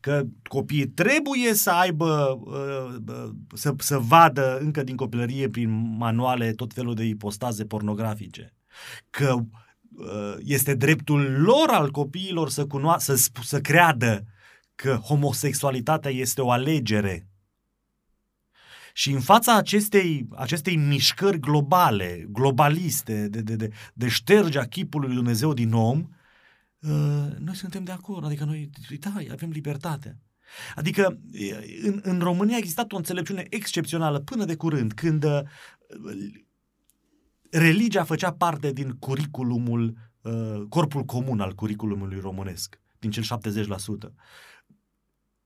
[0.00, 6.72] că copiii trebuie să aibă, uh, să, să vadă încă din copilărie prin manuale tot
[6.72, 8.54] felul de ipostaze pornografice,
[9.10, 14.24] că uh, este dreptul lor al copiilor să, cunoa- să, să creadă
[14.74, 17.28] că homosexualitatea este o alegere.
[18.98, 25.16] Și în fața acestei, acestei mișcări globale, globaliste, de, de, de, de ștergea chipului lui
[25.16, 25.98] Dumnezeu din om,
[26.78, 28.24] uh, noi suntem de acord.
[28.24, 30.18] Adică noi, da, avem libertate.
[30.74, 31.20] Adică
[31.82, 35.40] în, în România a existat o înțelepciune excepțională până de curând, când uh,
[37.50, 44.12] religia făcea parte din curiculumul, uh, corpul comun al curiculumului românesc, din cel 70%.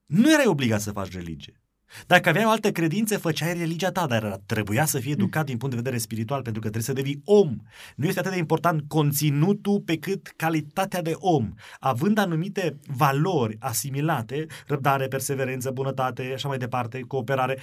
[0.07, 1.62] Nu erai obligat să faci religie.
[2.07, 5.75] Dacă aveai o altă credință, făceai religia ta, dar trebuia să fii educat din punct
[5.75, 7.57] de vedere spiritual, pentru că trebuie să devii om.
[7.97, 11.55] Nu este atât de important conținutul pe cât calitatea de om.
[11.79, 17.59] Având anumite valori asimilate, răbdare, perseverență, bunătate, așa mai departe, cooperare,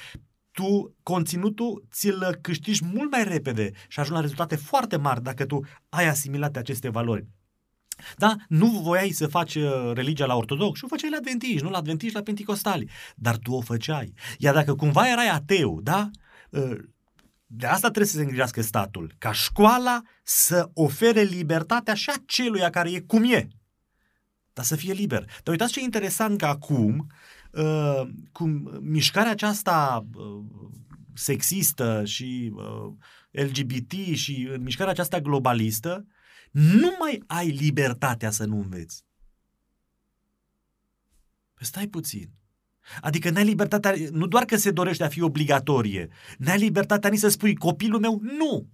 [0.52, 5.60] tu conținutul ți-l câștigi mult mai repede și ajungi la rezultate foarte mari dacă tu
[5.90, 7.28] ai asimilate aceste valori.
[8.18, 8.36] Da?
[8.48, 12.16] Nu voiai să faci uh, religia la ortodox, o făceai la adventiști, nu la adventiști,
[12.16, 12.90] la penticostali.
[13.16, 14.14] Dar tu o făceai.
[14.38, 16.10] Iar dacă cumva erai ateu, da?
[16.50, 16.78] Uh,
[17.46, 22.92] de asta trebuie să se îngrijească statul, ca școala să ofere libertatea și aceluia care
[22.92, 23.48] e cum e.
[24.54, 25.26] Dar să fie liber.
[25.26, 27.08] Dar uitați ce interesant că acum,
[27.52, 30.06] uh, cum mișcarea aceasta
[31.14, 32.54] sexistă și
[33.32, 36.06] LGBT și mișcarea aceasta globalistă,
[36.52, 39.06] nu mai ai libertatea să nu înveți.
[41.54, 42.30] Păi stai puțin.
[43.02, 47.28] Adică n-ai libertatea, nu doar că se dorește a fi obligatorie, n-ai libertatea nici să
[47.28, 48.70] spui copilul meu nu.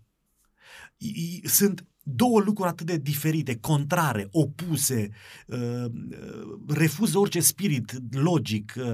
[1.44, 5.10] Sunt două lucruri atât de diferite, contrare, opuse,
[5.48, 8.74] uh, uh, refuză orice spirit logic.
[8.78, 8.94] Uh,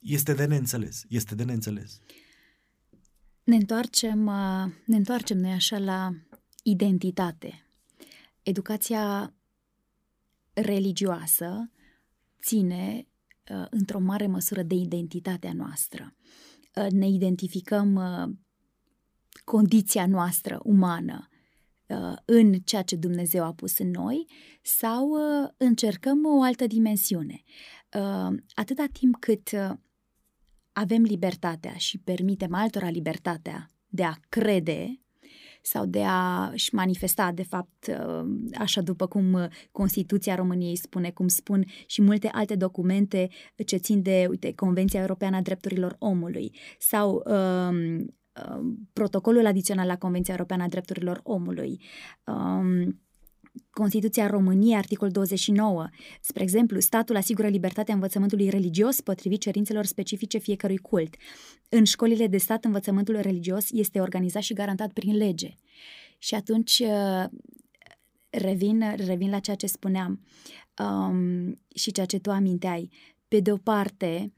[0.00, 2.00] este de neînțeles, este de neînțeles.
[3.44, 4.18] Ne întoarcem,
[4.84, 6.10] ne întoarcem noi așa la
[6.62, 7.64] identitate
[8.42, 9.34] educația
[10.52, 11.70] religioasă
[12.42, 13.08] ține
[13.50, 16.14] uh, într-o mare măsură de identitatea noastră.
[16.74, 18.36] Uh, ne identificăm uh,
[19.44, 21.28] condiția noastră umană
[21.86, 24.26] uh, în ceea ce Dumnezeu a pus în noi
[24.62, 27.42] sau uh, încercăm o altă dimensiune.
[27.94, 29.72] Uh, atâta timp cât uh,
[30.72, 35.00] avem libertatea și permitem altora libertatea de a crede
[35.62, 38.24] sau de a-și manifesta, de fapt, uh,
[38.58, 43.28] așa după cum uh, Constituția României spune, cum spun și multe alte documente
[43.66, 49.96] ce țin de, uite, Convenția Europeană a Drepturilor Omului sau um, um, protocolul adițional la
[49.96, 51.82] Convenția Europeană a Drepturilor Omului.
[52.26, 53.00] Um,
[53.70, 55.88] Constituția României, articol 29.
[56.20, 61.16] Spre exemplu, statul asigură libertatea învățământului religios potrivit cerințelor specifice fiecărui cult.
[61.68, 65.54] În școlile de stat, învățământul religios este organizat și garantat prin lege.
[66.18, 67.24] Și atunci uh,
[68.30, 70.20] revin, revin la ceea ce spuneam
[70.78, 72.90] um, și ceea ce tu aminteai.
[73.28, 74.32] Pe de o parte,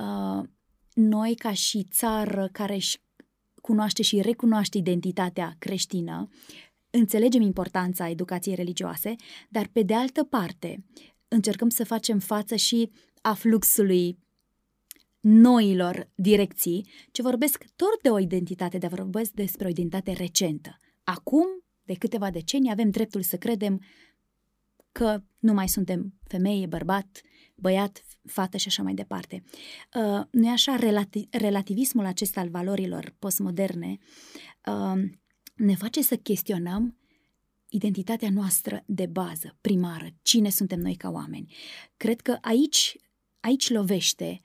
[0.00, 0.44] uh,
[0.94, 3.00] noi ca și țară care își
[3.60, 6.28] cunoaște și recunoaște identitatea creștină,
[6.92, 9.14] înțelegem importanța educației religioase,
[9.48, 10.84] dar pe de altă parte
[11.28, 14.18] încercăm să facem față și a fluxului
[15.20, 20.76] noilor direcții, ce vorbesc tot de o identitate, dar vorbesc despre o identitate recentă.
[21.04, 21.46] Acum,
[21.82, 23.80] de câteva decenii, avem dreptul să credem
[24.92, 27.20] că nu mai suntem femeie, bărbat,
[27.54, 29.42] băiat, fată și așa mai departe.
[29.94, 33.98] Uh, nu e așa relati- relativismul acesta al valorilor postmoderne
[34.66, 35.02] uh,
[35.54, 36.96] ne face să chestionăm
[37.68, 41.54] identitatea noastră de bază, primară, cine suntem noi ca oameni.
[41.96, 42.96] Cred că aici,
[43.40, 44.44] aici lovește,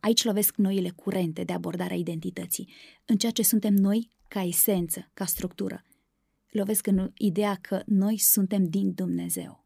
[0.00, 2.72] aici lovesc noile curente de abordare a identității,
[3.04, 5.84] în ceea ce suntem noi ca esență, ca structură.
[6.50, 9.64] Lovesc în ideea că noi suntem din Dumnezeu.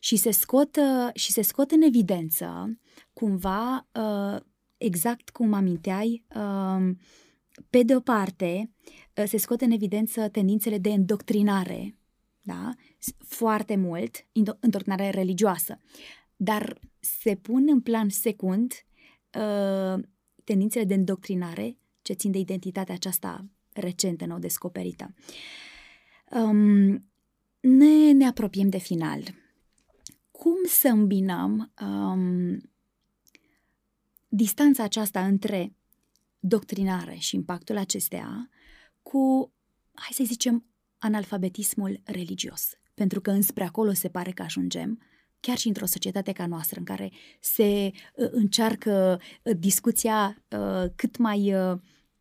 [0.00, 0.78] Și se scot,
[1.14, 2.78] și se scot în evidență,
[3.12, 4.40] cumva, uh,
[4.76, 6.96] exact cum aminteai, uh,
[7.70, 8.70] pe de o parte,
[9.16, 11.98] ă, se scot în evidență tendințele de îndoctrinare,
[12.40, 12.74] da?
[13.18, 14.26] foarte mult,
[14.60, 15.78] îndoctrinare religioasă,
[16.36, 18.72] dar se pun în plan secund
[19.38, 20.02] uh,
[20.44, 25.14] tendințele de îndoctrinare ce țin de identitatea aceasta recentă, nou descoperită.
[26.30, 27.10] Um,
[27.60, 29.22] ne, ne apropiem de final.
[30.30, 32.70] Cum să îmbinăm um,
[34.28, 35.75] distanța aceasta între
[36.38, 38.48] doctrinare și impactul acestea
[39.02, 39.52] cu,
[39.92, 40.66] hai să zicem,
[40.98, 42.70] analfabetismul religios.
[42.94, 45.00] Pentru că înspre acolo se pare că ajungem
[45.40, 51.16] chiar și într-o societate ca noastră, în care se uh, încearcă uh, discuția uh, cât
[51.16, 51.78] mai uh,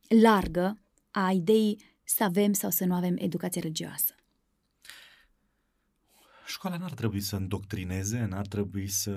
[0.08, 4.16] largă a ideii să avem sau să nu avem educație religioasă.
[6.46, 9.12] Școala n-ar trebui să îndoctrineze, n-ar trebui să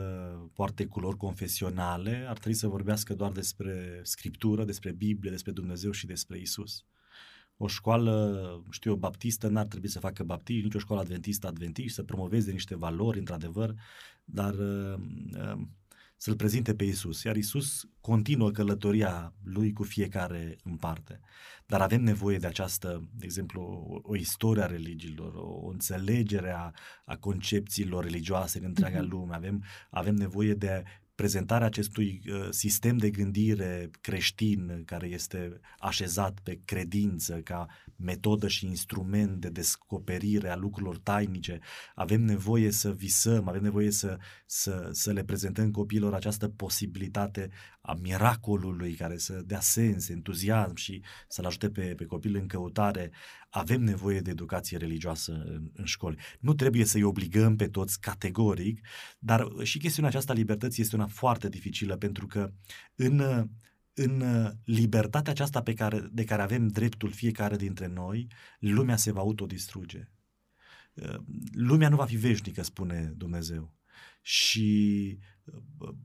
[0.55, 6.07] poarte culori confesionale, ar trebui să vorbească doar despre scriptură, despre Biblie, despre Dumnezeu și
[6.07, 6.85] despre Isus.
[7.57, 11.93] O școală, știu eu, baptistă n-ar trebui să facă baptiști, nici o școală adventistă adventiști,
[11.93, 13.75] să promoveze niște valori, într-adevăr,
[14.25, 14.95] dar uh,
[15.33, 15.61] uh,
[16.19, 17.23] să-L prezinte pe Isus.
[17.23, 21.21] Iar Isus continuă călătoria Lui cu fiecare în parte.
[21.67, 26.51] Dar avem nevoie de această, de exemplu, o, o istorie a religiilor, o, o înțelegere
[26.51, 26.71] a,
[27.05, 29.09] a concepțiilor religioase în întreaga mm-hmm.
[29.09, 29.35] lume.
[29.35, 30.83] Avem, avem nevoie de
[31.19, 37.67] prezentarea acestui uh, sistem de gândire creștin care este așezat pe credință ca
[37.97, 41.59] metodă și instrument de descoperire a lucrurilor tainice.
[41.95, 47.51] Avem nevoie să visăm, avem nevoie să, să, să le prezentăm copiilor această posibilitate
[47.81, 53.11] a miracolului care să dea sens, entuziasm și să-l ajute pe, pe copil în căutare.
[53.51, 56.19] Avem nevoie de educație religioasă în, în școli.
[56.41, 58.87] Nu trebuie să-i obligăm pe toți categoric,
[59.19, 62.53] dar și chestiunea aceasta libertății este una foarte dificilă pentru că
[62.95, 63.49] în
[64.01, 64.23] în
[64.65, 68.27] libertatea aceasta pe care, de care avem dreptul fiecare dintre noi,
[68.59, 70.09] lumea se va autodistruge.
[71.53, 73.78] Lumea nu va fi veșnică, spune Dumnezeu.
[74.21, 75.19] Și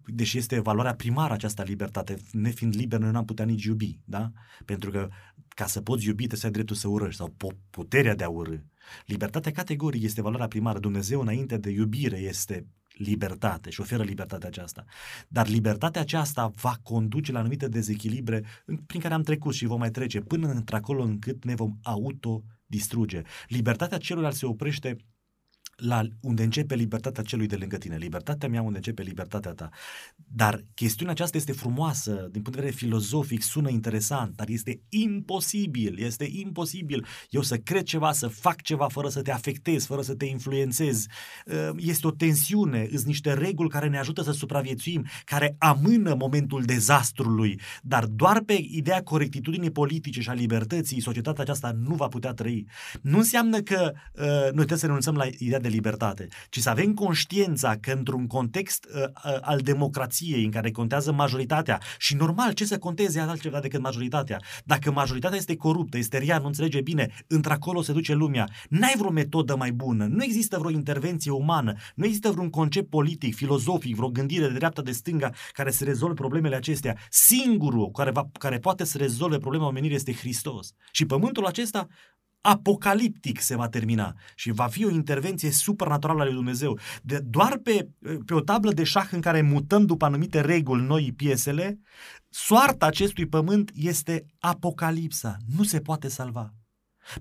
[0.05, 4.31] deși este valoarea primară această libertate, nefiind liber, noi n-am putea nici iubi, da?
[4.65, 5.09] Pentru că
[5.47, 7.35] ca să poți iubi, trebuie să ai dreptul să urăști sau
[7.69, 8.57] puterea de a urâ.
[9.05, 10.79] Libertatea categorică este valoarea primară.
[10.79, 14.85] Dumnezeu, înainte de iubire, este libertate și oferă libertatea aceasta.
[15.27, 18.43] Dar libertatea aceasta va conduce la anumite dezechilibre
[18.85, 23.21] prin care am trecut și vom mai trece până într-acolo încât ne vom autodistruge.
[23.47, 24.97] Libertatea celuilalt se oprește
[25.83, 29.69] la unde începe libertatea celui de lângă tine, libertatea mea unde începe libertatea ta.
[30.15, 35.99] Dar chestiunea aceasta este frumoasă, din punct de vedere filozofic, sună interesant, dar este imposibil,
[35.99, 40.15] este imposibil eu să cred ceva, să fac ceva fără să te afectez, fără să
[40.15, 41.05] te influențez.
[41.47, 46.63] Ă, este o tensiune, sunt niște reguli care ne ajută să supraviețuim, care amână momentul
[46.63, 52.33] dezastrului, dar doar pe ideea corectitudinii politice și a libertății, societatea aceasta nu va putea
[52.33, 52.67] trăi.
[53.01, 56.93] Nu înseamnă că uh, noi trebuie să renunțăm la ideea de libertate, ci să avem
[56.93, 62.65] conștiința că într-un context uh, uh, al democrației în care contează majoritatea și normal ce
[62.65, 64.41] să conteze altceva decât majoritatea.
[64.65, 68.47] Dacă majoritatea este coruptă, este rea, nu înțelege bine, într-acolo se duce lumea.
[68.69, 73.35] N-ai vreo metodă mai bună, nu există vreo intervenție umană, nu există vreun concept politic,
[73.35, 76.97] filozofic, vreo gândire de dreapta de stânga care să rezolve problemele acestea.
[77.09, 80.73] Singurul care, va, care poate să rezolve problema omenirii este Hristos.
[80.91, 81.87] Și pământul acesta
[82.45, 86.79] apocaliptic se va termina și va fi o intervenție supranaturală a lui Dumnezeu.
[87.01, 87.89] De, doar pe,
[88.25, 91.79] pe o tablă de șah în care mutăm după anumite reguli noi piesele,
[92.29, 95.37] soarta acestui pământ este apocalipsa.
[95.57, 96.53] Nu se poate salva.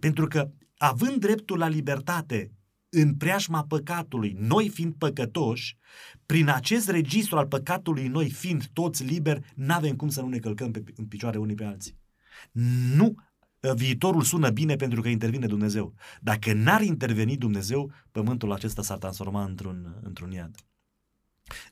[0.01, 2.53] Pentru că, având dreptul la libertate
[2.89, 5.77] în preajma păcatului, noi fiind păcătoși,
[6.27, 10.71] prin acest registru al păcatului, noi fiind toți liberi, n-avem cum să nu ne călcăm
[10.71, 11.99] pe, în picioare unii pe alții.
[12.95, 13.15] Nu
[13.75, 15.95] viitorul sună bine pentru că intervine Dumnezeu.
[16.21, 20.55] Dacă n-ar interveni Dumnezeu, pământul acesta s-ar transforma într-un, într-un iad.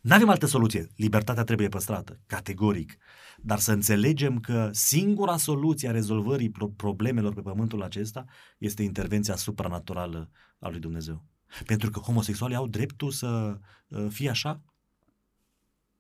[0.00, 0.88] Nu avem altă soluție.
[0.96, 2.96] Libertatea trebuie păstrată, categoric.
[3.38, 8.24] Dar să înțelegem că singura soluție a rezolvării problemelor pe pământul acesta
[8.58, 11.24] este intervenția supranaturală a lui Dumnezeu.
[11.66, 14.62] Pentru că homosexualii au dreptul să uh, fie așa?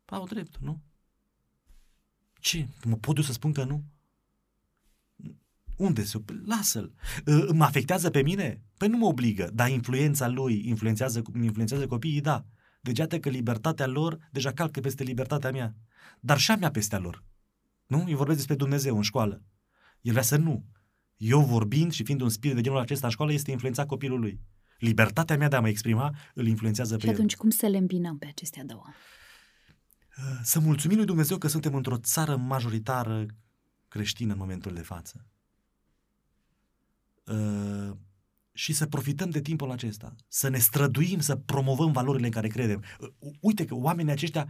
[0.04, 0.80] Au dreptul, nu?
[2.40, 2.68] Ce?
[2.84, 3.84] Mă pot eu să spun că nu?
[5.80, 6.94] Unde se Lasă-l.
[7.26, 8.62] Ă, mă afectează pe mine?
[8.76, 12.20] Păi nu mă obligă, dar influența lui influențează, influențează copiii?
[12.20, 12.44] Da.
[12.80, 15.74] Deci iată că libertatea lor deja calcă peste libertatea mea.
[16.20, 17.24] Dar și a mea peste a lor.
[17.86, 18.04] Nu?
[18.08, 19.42] Eu vorbesc despre Dumnezeu în școală.
[20.00, 20.64] El vrea să nu.
[21.16, 24.40] Eu vorbind și fiind un spirit de genul acesta în școală este influența copilului.
[24.78, 27.38] Libertatea mea de a mă exprima îl influențează pe și atunci el.
[27.38, 28.84] cum să le îmbinăm pe acestea două?
[30.42, 33.26] Să mulțumim lui Dumnezeu că suntem într-o țară majoritară
[33.88, 35.26] creștină în momentul de față.
[37.30, 37.96] Uh,
[38.52, 42.82] și să profităm de timpul acesta, să ne străduim să promovăm valorile în care credem.
[43.00, 43.08] Uh,
[43.40, 44.46] uite că oamenii aceștia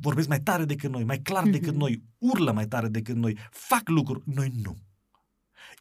[0.00, 1.78] vorbesc mai tare decât noi, mai clar decât mhm.
[1.78, 4.78] noi, urlă mai tare decât noi, fac lucruri, noi nu.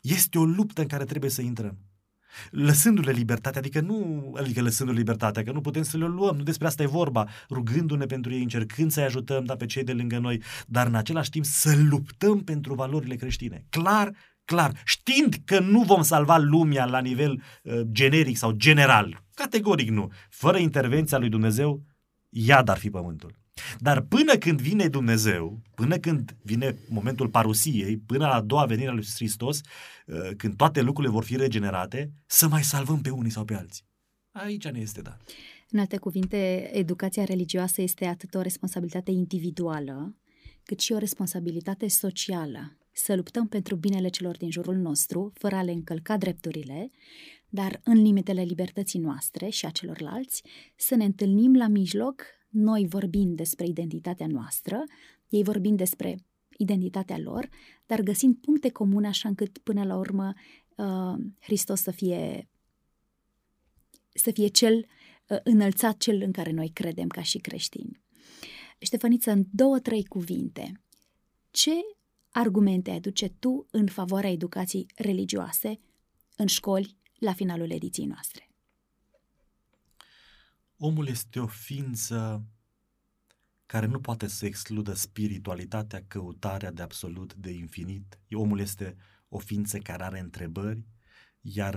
[0.01, 1.77] Este o luptă în care trebuie să intrăm.
[2.49, 6.67] Lăsându-le libertatea, adică nu, adică lăsându-le libertatea, că nu putem să le luăm, nu despre
[6.67, 10.41] asta e vorba, rugându-ne pentru ei, încercând să-i ajutăm, dar pe cei de lângă noi,
[10.67, 13.65] dar în același timp să luptăm pentru valorile creștine.
[13.69, 14.11] Clar
[14.45, 20.11] clar, știind că nu vom salva lumea la nivel uh, generic sau general, categoric nu,
[20.29, 21.83] fără intervenția lui Dumnezeu,
[22.29, 23.41] iad ar fi pământul.
[23.79, 28.89] Dar până când vine Dumnezeu, până când vine momentul parusiei, până la a doua venire
[28.89, 29.61] a lui Hristos,
[30.05, 33.85] uh, când toate lucrurile vor fi regenerate, să mai salvăm pe unii sau pe alții.
[34.31, 35.21] Aici ne este dat.
[35.69, 40.15] În alte cuvinte, educația religioasă este atât o responsabilitate individuală,
[40.63, 42.77] cât și o responsabilitate socială.
[42.93, 46.91] Să luptăm pentru binele celor din jurul nostru, fără a le încălca drepturile,
[47.49, 50.43] dar în limitele libertății noastre și a celorlalți,
[50.75, 54.83] să ne întâlnim la mijloc, noi vorbind despre identitatea noastră,
[55.29, 56.17] ei vorbind despre
[56.57, 57.49] identitatea lor,
[57.85, 60.33] dar găsind puncte comune așa încât până la urmă
[60.75, 62.47] uh, Hristos să fie
[64.13, 64.85] să fie cel
[65.27, 68.01] uh, înălțat, cel în care noi credem ca și creștini.
[68.79, 70.81] Ștefăniță, în două, trei cuvinte,
[71.51, 71.71] ce
[72.33, 75.79] argumente aduce tu în favoarea educației religioase
[76.35, 78.49] în școli la finalul ediției noastre?
[80.77, 82.45] Omul este o ființă
[83.65, 88.19] care nu poate să excludă spiritualitatea, căutarea de absolut, de infinit.
[88.31, 88.95] Omul este
[89.29, 90.85] o ființă care are întrebări,
[91.41, 91.75] iar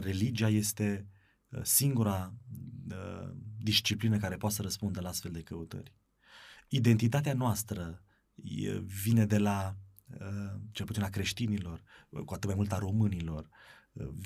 [0.00, 1.06] religia este
[1.48, 2.34] uh, singura
[2.90, 5.92] uh, disciplină care poate să răspundă la astfel de căutări.
[6.68, 8.02] Identitatea noastră
[9.02, 9.85] vine de la, uh,
[10.72, 11.82] cel puțin a creștinilor,
[12.24, 13.48] cu atât mai mult a românilor,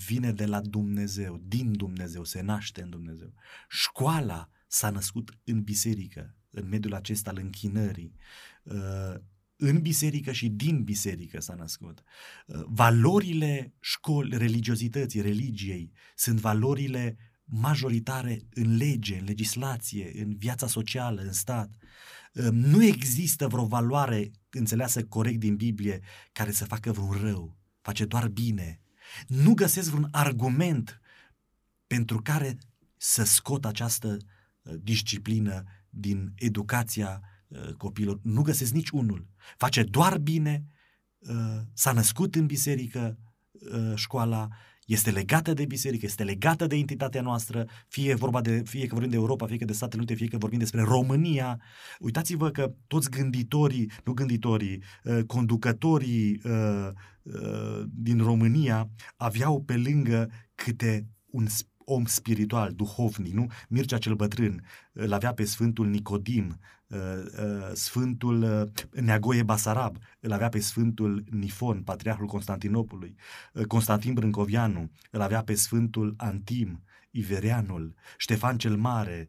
[0.06, 3.32] vine de la Dumnezeu, din Dumnezeu, se naște în Dumnezeu.
[3.68, 8.14] Școala s-a născut în biserică, în mediul acesta al închinării,
[8.62, 9.14] uh,
[9.56, 12.02] în biserică și din biserică s-a născut.
[12.46, 21.20] Uh, valorile școli, religiozității, religiei, sunt valorile majoritare în lege, în legislație, în viața socială,
[21.20, 21.70] în stat.
[22.34, 26.00] Uh, nu există vreo valoare înțeleasă corect din Biblie
[26.32, 28.80] care să facă vreun rău, face doar bine.
[29.26, 31.00] Nu găsesc vreun argument
[31.86, 32.58] pentru care
[32.96, 34.16] să scot această
[34.62, 38.18] disciplină din educația uh, copilor.
[38.22, 39.26] Nu găsesc nici unul.
[39.56, 40.64] Face doar bine,
[41.18, 43.18] uh, s-a născut în biserică
[43.52, 44.48] uh, școala,
[44.92, 49.10] este legată de biserică, este legată de entitatea noastră, fie vorba de, fie că vorbim
[49.10, 51.60] de Europa, fie că de Statele Unite, fie că vorbim despre România.
[51.98, 54.82] Uitați-vă că toți gânditorii, nu gânditorii,
[55.26, 56.40] conducătorii
[57.86, 61.46] din România aveau pe lângă câte un
[61.90, 63.46] om spiritual, duhovnic, nu?
[63.68, 70.32] Mircea cel bătrân îl avea pe Sfântul Nicodim, uh, uh, Sfântul uh, Neagoie Basarab, îl
[70.32, 73.16] avea pe Sfântul Nifon, Patriarhul Constantinopolului,
[73.66, 79.28] Constantin Brâncovianu, îl avea pe Sfântul Antim, Iverianul, Ștefan cel Mare,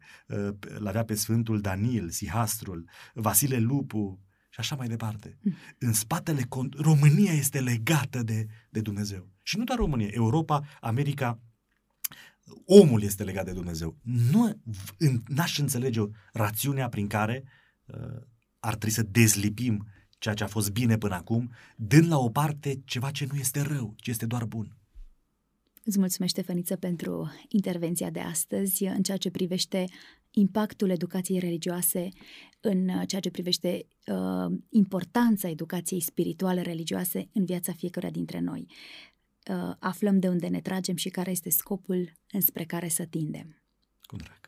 [0.78, 4.20] îl avea pe Sfântul Danil, Sihastrul, Vasile Lupu,
[4.52, 5.38] și așa mai departe.
[5.40, 5.54] Mm.
[5.78, 9.28] În spatele, România este legată de, de Dumnezeu.
[9.42, 11.38] Și nu doar România, Europa, America,
[12.66, 13.96] omul este legat de Dumnezeu.
[14.02, 14.60] Nu,
[15.26, 16.00] n-aș înțelege
[16.32, 17.44] rațiunea prin care
[17.84, 18.22] uh,
[18.58, 19.86] ar trebui să dezlipim
[20.18, 23.60] ceea ce a fost bine până acum, dând la o parte ceva ce nu este
[23.60, 24.76] rău, ce este doar bun.
[25.84, 29.84] Îți mulțumesc, Ștefăniță, pentru intervenția de astăzi în ceea ce privește
[30.30, 32.08] impactul educației religioase,
[32.60, 38.66] în ceea ce privește uh, importanța educației spirituale religioase în viața fiecăruia dintre noi
[39.50, 43.62] uh, aflăm de unde ne tragem și care este scopul înspre care să tindem.
[44.06, 44.40] Cu drag.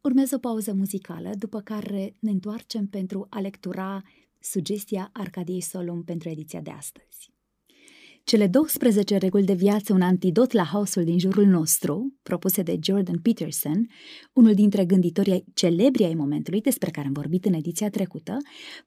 [0.00, 4.02] Urmează o pauză muzicală, după care ne întoarcem pentru a lectura
[4.40, 7.32] sugestia Arcadiei Solum pentru ediția de astăzi.
[8.24, 13.18] Cele 12 reguli de viață, un antidot la haosul din jurul nostru, propuse de Jordan
[13.18, 13.88] Peterson,
[14.32, 18.36] unul dintre gânditorii celebri ai momentului despre care am vorbit în ediția trecută,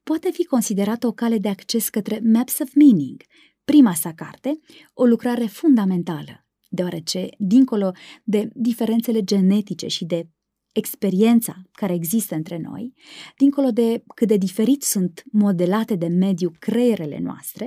[0.02, 3.22] poate fi considerat o cale de acces către Maps of Meaning,
[3.66, 4.60] prima sa carte,
[4.94, 7.92] o lucrare fundamentală, deoarece, dincolo
[8.24, 10.28] de diferențele genetice și de
[10.72, 12.92] experiența care există între noi,
[13.36, 17.66] dincolo de cât de diferit sunt modelate de mediu creierele noastre,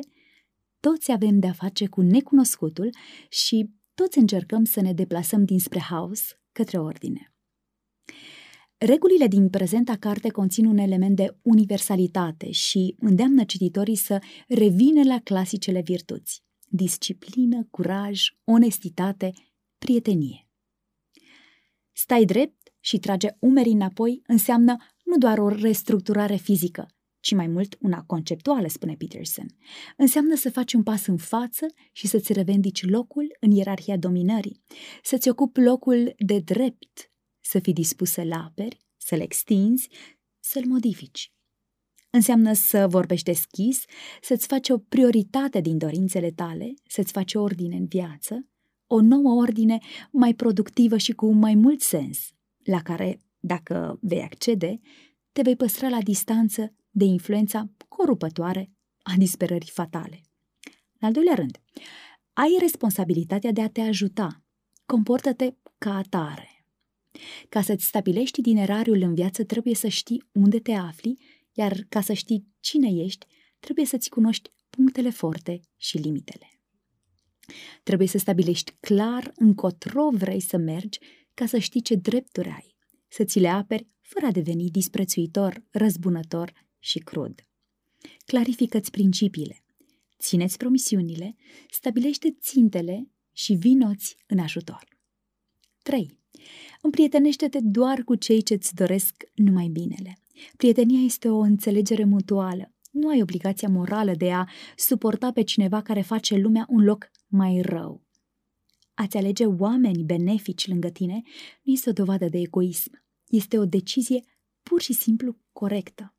[0.80, 2.90] toți avem de-a face cu necunoscutul
[3.30, 6.22] și toți încercăm să ne deplasăm dinspre haos
[6.52, 7.34] către ordine.
[8.82, 15.20] Regulile din prezenta carte conțin un element de universalitate și îndeamnă cititorii să revină la
[15.24, 16.44] clasicele virtuți.
[16.68, 19.32] Disciplină, curaj, onestitate,
[19.78, 20.48] prietenie.
[21.92, 26.88] Stai drept și trage umerii înapoi înseamnă nu doar o restructurare fizică,
[27.20, 29.46] ci mai mult una conceptuală, spune Peterson.
[29.98, 34.64] Înseamnă să faci un pas în față și să-ți revendici locul în ierarhia dominării,
[35.04, 37.12] să-ți ocupi locul de drept
[37.50, 39.90] să fii dispus să-l aperi, să-l extinzi,
[40.40, 41.34] să-l modifici.
[42.10, 43.84] Înseamnă să vorbești deschis,
[44.22, 48.48] să-ți faci o prioritate din dorințele tale, să-ți faci ordine în viață,
[48.88, 49.78] o nouă ordine
[50.12, 52.30] mai productivă și cu mai mult sens,
[52.64, 54.80] la care Dacă vei accede,
[55.32, 58.72] te vei păstra la distanță de influența corupătoare
[59.02, 60.22] a disperării fatale.
[61.00, 61.62] În al doilea rând,
[62.34, 64.44] ai responsabilitatea de a te ajuta.
[64.86, 66.59] Comportă-te ca atare.
[67.50, 71.18] Ca să-ți stabilești itinerariul în viață, trebuie să știi unde te afli,
[71.54, 73.26] iar ca să știi cine ești,
[73.60, 76.60] trebuie să-ți cunoști punctele forte și limitele.
[77.84, 81.00] Trebuie să stabilești clar încotro vrei să mergi
[81.34, 82.76] ca să știi ce drepturi ai,
[83.08, 87.48] să ți le aperi fără a deveni disprețuitor, răzbunător și crud.
[88.26, 89.64] Clarifică-ți principiile,
[90.20, 91.36] țineți promisiunile,
[91.70, 94.88] stabilește țintele și vinoți în ajutor.
[95.82, 96.19] 3.
[96.82, 100.18] Împrietenește-te doar cu cei ce îți doresc numai binele.
[100.58, 102.74] Prietenia este o înțelegere mutuală.
[102.92, 107.62] Nu ai obligația morală de a suporta pe cineva care face lumea un loc mai
[107.62, 108.08] rău.
[108.94, 111.22] A-ți alege oameni benefici lângă tine
[111.64, 113.04] nu este o dovadă de egoism.
[113.28, 114.24] Este o decizie
[114.64, 116.14] pur și simplu corectă.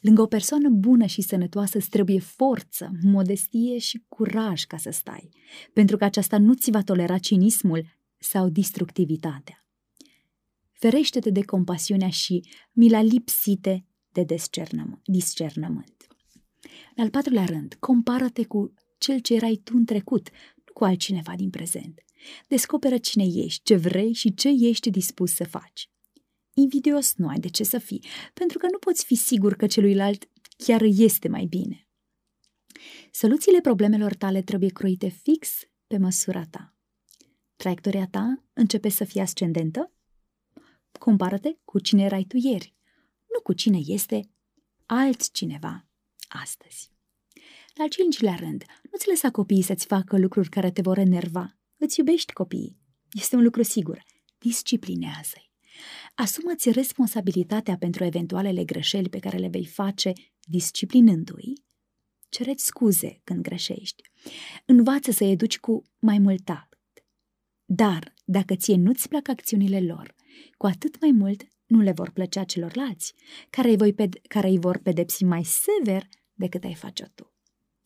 [0.00, 5.28] Lângă o persoană bună și sănătoasă îți trebuie forță, modestie și curaj ca să stai,
[5.72, 7.84] pentru că aceasta nu ți va tolera cinismul
[8.18, 9.66] sau destructivitatea.
[10.72, 14.24] Ferește-te de compasiunea și mila lipsite de
[15.04, 16.06] discernământ.
[16.96, 20.30] În al patrulea rând, compară-te cu cel ce erai tu în trecut,
[20.66, 22.02] nu cu altcineva din prezent.
[22.48, 25.90] Descoperă cine ești, ce vrei și ce ești dispus să faci.
[26.54, 28.04] Invidios nu ai de ce să fii,
[28.34, 31.88] pentru că nu poți fi sigur că celuilalt chiar este mai bine.
[33.10, 35.50] Soluțiile problemelor tale trebuie croite fix
[35.86, 36.77] pe măsura ta.
[37.58, 39.92] Traiectoria ta începe să fie ascendentă?
[40.98, 42.74] Compară-te cu cine erai tu ieri,
[43.34, 44.30] nu cu cine este
[44.86, 45.86] altcineva
[46.28, 46.90] astăzi.
[47.74, 51.58] La al cincilea rând, nu-ți lăsa copiii să-ți facă lucruri care te vor enerva.
[51.76, 52.78] Îți iubești copiii.
[53.12, 54.04] Este un lucru sigur.
[54.38, 55.50] Disciplinează-i.
[56.14, 61.62] Asumă-ți responsabilitatea pentru eventualele greșeli pe care le vei face disciplinându-i.
[62.28, 64.02] Cereți scuze când greșești.
[64.64, 66.67] Învață să educi cu mai mult tact.
[67.70, 70.14] Dar, dacă ție nu-ți plac acțiunile lor,
[70.56, 73.14] cu atât mai mult nu le vor plăcea celorlalți,
[73.50, 77.32] care îi, voi ped- care îi vor pedepsi mai sever decât ai face tu.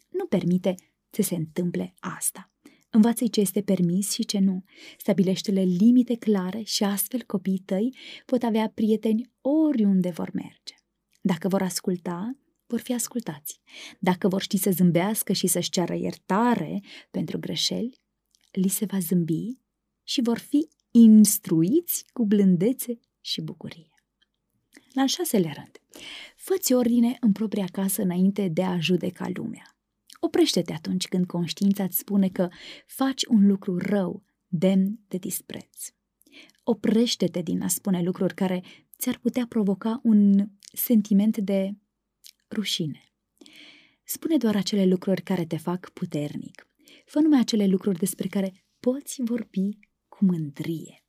[0.09, 0.75] Nu permite
[1.11, 2.53] să se întâmple asta.
[2.91, 4.65] Învață-i ce este permis și ce nu.
[4.99, 10.75] Stabilește-le limite clare și astfel copiii tăi pot avea prieteni oriunde vor merge.
[11.21, 13.61] Dacă vor asculta, vor fi ascultați.
[13.99, 16.81] Dacă vor ști să zâmbească și să-și ceară iertare
[17.11, 18.01] pentru greșeli,
[18.53, 19.62] li se va zâmbi
[20.13, 23.95] și vor fi instruiți cu blândețe și bucurie.
[24.93, 25.81] La al șaselea rând,
[26.37, 29.77] fă ordine în propria casă înainte de a judeca lumea.
[30.21, 32.49] Oprește-te atunci când conștiința îți spune că
[32.87, 35.89] faci un lucru rău, demn de dispreț.
[36.63, 38.63] Oprește-te din a spune lucruri care
[38.99, 41.71] ți-ar putea provoca un sentiment de
[42.51, 43.13] rușine.
[44.05, 46.69] Spune doar acele lucruri care te fac puternic.
[47.05, 49.91] Fă numai acele lucruri despre care poți vorbi
[50.23, 51.05] cu mândrie.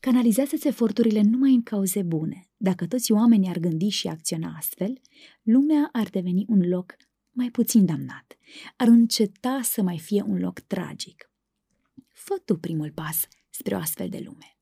[0.00, 2.50] Canalizează-ți eforturile numai în cauze bune.
[2.56, 5.00] Dacă toți oamenii ar gândi și acționa astfel,
[5.42, 6.96] lumea ar deveni un loc
[7.30, 8.38] mai puțin damnat.
[8.76, 11.30] Ar înceta să mai fie un loc tragic.
[12.12, 14.58] Fă tu primul pas spre o astfel de lume.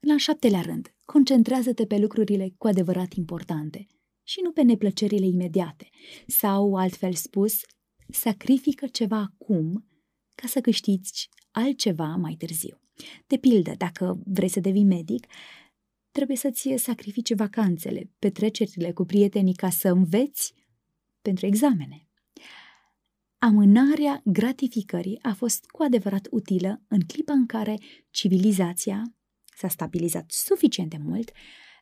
[0.00, 3.86] În al șaptelea rând, concentrează-te pe lucrurile cu adevărat importante
[4.22, 5.88] și nu pe neplăcerile imediate,
[6.26, 7.60] sau, altfel spus,
[8.08, 9.88] sacrifică ceva acum
[10.34, 11.28] ca să câștigi
[11.58, 12.80] altceva mai târziu.
[13.26, 15.26] De pildă, dacă vrei să devii medic,
[16.10, 20.54] trebuie să-ți sacrifice vacanțele, petrecerile cu prietenii ca să înveți
[21.22, 22.08] pentru examene.
[23.38, 27.78] Amânarea gratificării a fost cu adevărat utilă în clipa în care
[28.10, 29.02] civilizația
[29.56, 31.30] s-a stabilizat suficient de mult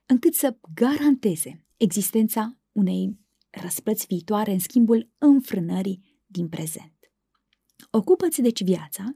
[0.07, 3.19] încât să garanteze existența unei
[3.51, 6.93] răsplăți viitoare în schimbul înfrânării din prezent.
[7.91, 9.15] Ocupă-ți deci viața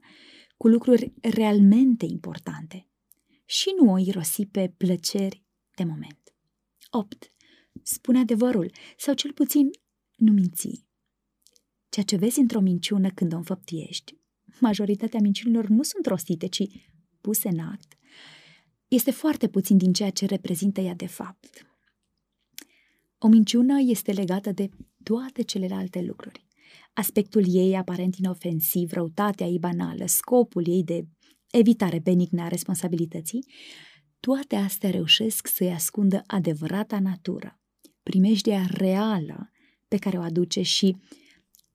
[0.61, 2.87] cu lucruri realmente importante
[3.45, 5.45] și nu o irosi pe plăceri
[5.75, 6.35] de moment.
[6.91, 7.33] 8.
[7.83, 9.71] Spune adevărul sau cel puțin
[10.17, 10.85] nu minți.
[11.89, 14.17] Ceea ce vezi într-o minciună când o înfăptuiești,
[14.61, 16.63] majoritatea minciunilor nu sunt rostite, ci
[17.21, 17.97] puse în act,
[18.89, 21.67] este foarte puțin din ceea ce reprezintă ea de fapt.
[23.19, 24.71] O minciună este legată de
[25.03, 26.49] toate celelalte lucruri.
[27.01, 31.07] Aspectul ei aparent inofensiv, răutatea ei banală, scopul ei de
[31.51, 33.45] evitare benignă a responsabilității,
[34.19, 37.61] toate astea reușesc să-i ascundă adevărata natură,
[38.03, 39.51] primejdea reală
[39.89, 40.97] pe care o aduce și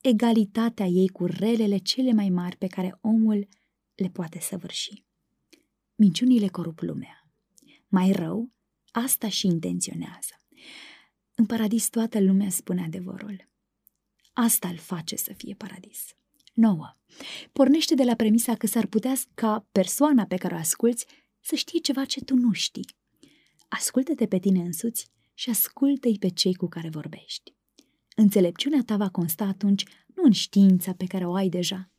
[0.01, 3.47] egalitatea ei cu relele cele mai mari pe care omul
[3.95, 5.03] le poate săvârși.
[5.95, 7.29] Minciunile corup lumea.
[7.87, 8.51] Mai rău,
[8.91, 10.41] asta și intenționează.
[11.35, 13.53] În paradis toată lumea spune adevărul.
[14.37, 16.15] Asta îl face să fie paradis.
[16.53, 16.95] 9.
[17.51, 21.05] Pornește de la premisa că s-ar putea ca persoana pe care o asculți
[21.39, 22.85] să știe ceva ce tu nu știi.
[23.67, 27.53] Ascultă-te pe tine însuți și ascultă-i pe cei cu care vorbești.
[28.15, 29.83] Înțelepciunea ta va consta atunci
[30.15, 31.91] nu în știința pe care o ai deja,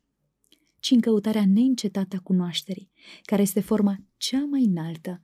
[0.79, 5.21] ci în căutarea neîncetată a cunoașterii, care este forma cea mai înaltă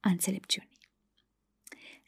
[0.00, 0.78] a înțelepciunii.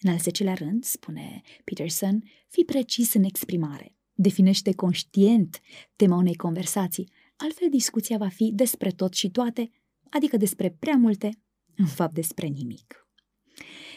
[0.01, 3.96] În al zecelea rând, spune Peterson, fi precis în exprimare.
[4.19, 5.61] Definește conștient
[5.97, 9.71] tema unei conversații, altfel discuția va fi despre tot și toate,
[10.11, 11.41] adică despre prea multe,
[11.77, 13.09] în fapt despre nimic.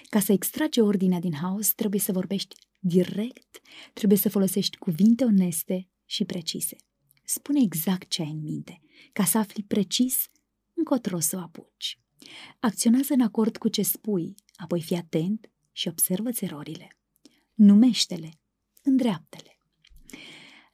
[0.10, 3.60] Ca să extrage ordinea din haos, trebuie să vorbești direct,
[3.94, 6.76] trebuie să folosești cuvinte oneste și precise.
[7.24, 10.30] Spune exact ce ai în minte, ca să afli precis
[10.74, 12.00] încotro să o apuci.
[12.60, 16.98] Acționează în acord cu ce spui, apoi fii atent și observă erorile.
[17.54, 18.40] Numește-le,
[18.84, 19.59] îndreaptă-le.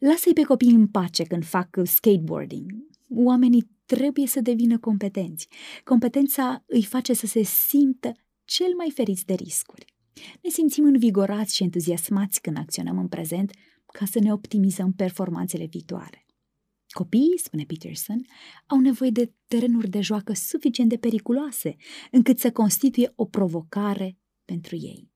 [0.08, 2.72] Lasă-i pe copii în pace când fac skateboarding.
[3.10, 5.48] Oamenii trebuie să devină competenți.
[5.84, 8.12] Competența îi face să se simtă
[8.44, 9.94] cel mai feriți de riscuri.
[10.42, 13.52] Ne simțim învigorați și entuziasmați când acționăm în prezent
[13.86, 16.26] ca să ne optimizăm performanțele viitoare.
[16.90, 18.26] Copiii, spune Peterson,
[18.66, 21.76] au nevoie de terenuri de joacă suficient de periculoase
[22.12, 25.14] încât să constituie o provocare pentru ei.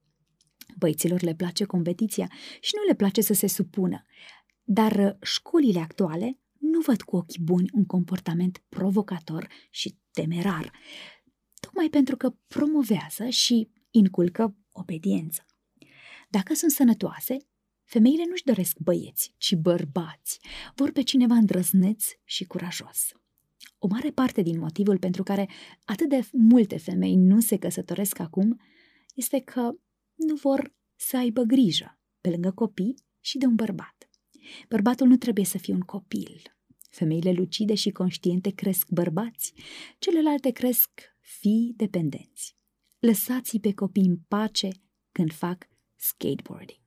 [0.77, 4.05] Băieților le place competiția și nu le place să se supună,
[4.71, 10.71] dar școlile actuale nu văd cu ochi buni un comportament provocator și temerar,
[11.59, 15.45] tocmai pentru că promovează și inculcă obediență.
[16.29, 17.37] Dacă sunt sănătoase,
[17.83, 20.39] femeile nu-și doresc băieți, ci bărbați,
[20.75, 23.11] vor pe cineva îndrăzneț și curajos.
[23.77, 25.49] O mare parte din motivul pentru care
[25.85, 28.61] atât de multe femei nu se căsătoresc acum
[29.15, 29.71] este că
[30.15, 34.08] nu vor să aibă grijă, pe lângă copii și de un bărbat.
[34.69, 36.41] Bărbatul nu trebuie să fie un copil.
[36.89, 39.53] Femeile lucide și conștiente cresc bărbați,
[39.99, 42.55] celelalte cresc fii dependenți.
[42.99, 44.69] Lăsați-i pe copii în pace
[45.11, 46.79] când fac skateboarding.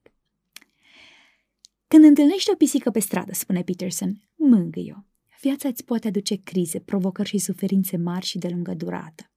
[1.88, 4.96] Când întâlnești o pisică pe stradă, spune Peterson, mângâi-o.
[5.40, 9.30] Viața îți poate aduce crize, provocări și suferințe mari și de lungă durată.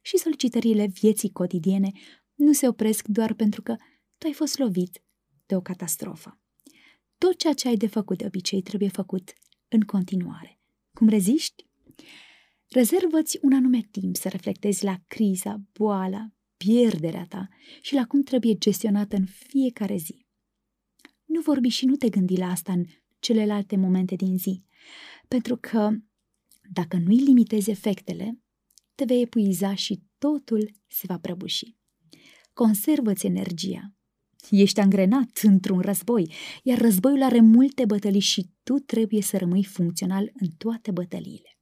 [0.00, 1.92] Și solicitările vieții cotidiene
[2.34, 3.76] nu se opresc doar pentru că
[4.18, 5.02] tu ai fost lovit
[5.46, 6.40] de o catastrofă.
[7.18, 9.32] Tot ceea ce ai de făcut de obicei trebuie făcut
[9.68, 10.60] în continuare.
[10.92, 11.66] Cum reziști?
[12.68, 17.48] Rezervă-ți un anume timp să reflectezi la criza, boala, pierderea ta
[17.80, 20.26] și la cum trebuie gestionată în fiecare zi.
[21.24, 22.84] Nu vorbi și nu te gândi la asta în
[23.18, 24.64] celelalte momente din zi,
[25.28, 25.90] pentru că
[26.72, 28.40] dacă nu-i limitezi efectele,
[28.94, 31.76] te vei epuiza și totul se va prăbuși.
[32.52, 33.95] Conservă-ți energia.
[34.50, 36.32] Ești angrenat într-un război,
[36.62, 41.58] iar războiul are multe bătălii și tu trebuie să rămâi funcțional în toate bătăliile.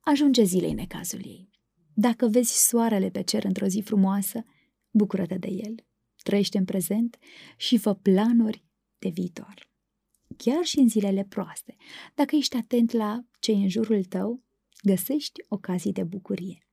[0.00, 1.50] Ajunge zilei necazul ei.
[1.94, 4.44] Dacă vezi soarele pe cer într-o zi frumoasă,
[4.90, 5.74] bucură-te de el,
[6.22, 7.16] trăiește în prezent
[7.56, 8.64] și fă planuri
[8.98, 9.70] de viitor.
[10.36, 11.76] Chiar și în zilele proaste,
[12.14, 14.42] dacă ești atent la ce în jurul tău,
[14.82, 16.68] găsești ocazii de bucurie.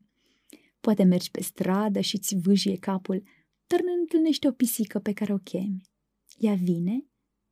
[0.80, 3.24] Poate mergi pe stradă și îți vâjie capul,
[3.74, 5.82] dar nu întâlnești o pisică pe care o chemi.
[6.38, 7.05] Ea vine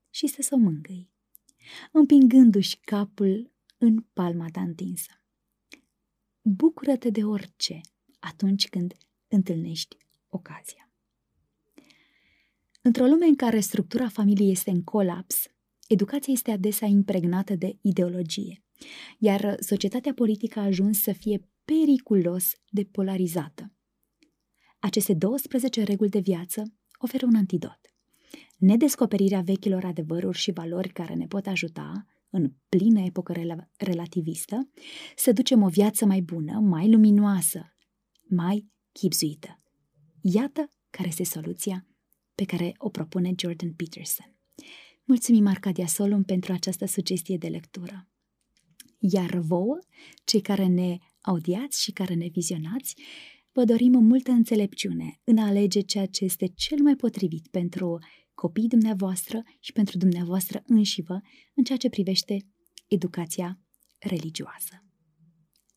[0.09, 1.09] și să s-o mângâi,
[1.91, 5.11] împingându-și capul în palma ta întinsă.
[6.41, 7.82] Bucură-te de orice
[8.19, 8.93] atunci când
[9.28, 9.97] întâlnești
[10.30, 10.91] ocazia.
[12.82, 15.43] Într-o lume în care structura familiei este în colaps,
[15.88, 18.63] educația este adesea impregnată de ideologie,
[19.17, 23.74] iar societatea politică a ajuns să fie periculos de polarizată.
[24.82, 27.79] Aceste 12 reguli de viață oferă un antidot.
[28.57, 34.69] Nedescoperirea vechilor adevăruri și valori care ne pot ajuta, în plină epocă rel- relativistă,
[35.15, 37.75] să ducem o viață mai bună, mai luminoasă,
[38.29, 39.61] mai chipzuită.
[40.21, 41.88] Iată care este soluția
[42.36, 44.36] pe care o propune Jordan Peterson.
[45.03, 48.09] Mulțumim Arcadia Solum pentru această sugestie de lectură.
[48.99, 49.79] Iar vouă,
[50.23, 52.95] cei care ne audiați și care ne vizionați,
[53.54, 57.99] vă dorim multă înțelepciune în a alege ceea ce este cel mai potrivit pentru
[58.34, 61.22] copiii dumneavoastră și pentru dumneavoastră înșivă
[61.54, 62.38] în ceea ce privește
[62.88, 63.60] educația
[63.99, 64.86] religioasă.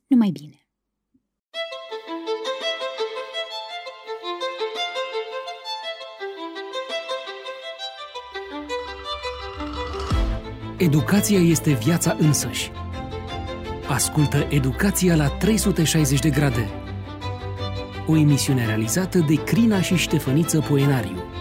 [0.07, 0.59] Numai bine!
[10.79, 12.71] Educația este viața însăși.
[13.89, 16.84] Ascultă Educația la 360 de grade
[18.07, 21.34] o emisiune realizată de Crina și Ștefăniță Poenariu.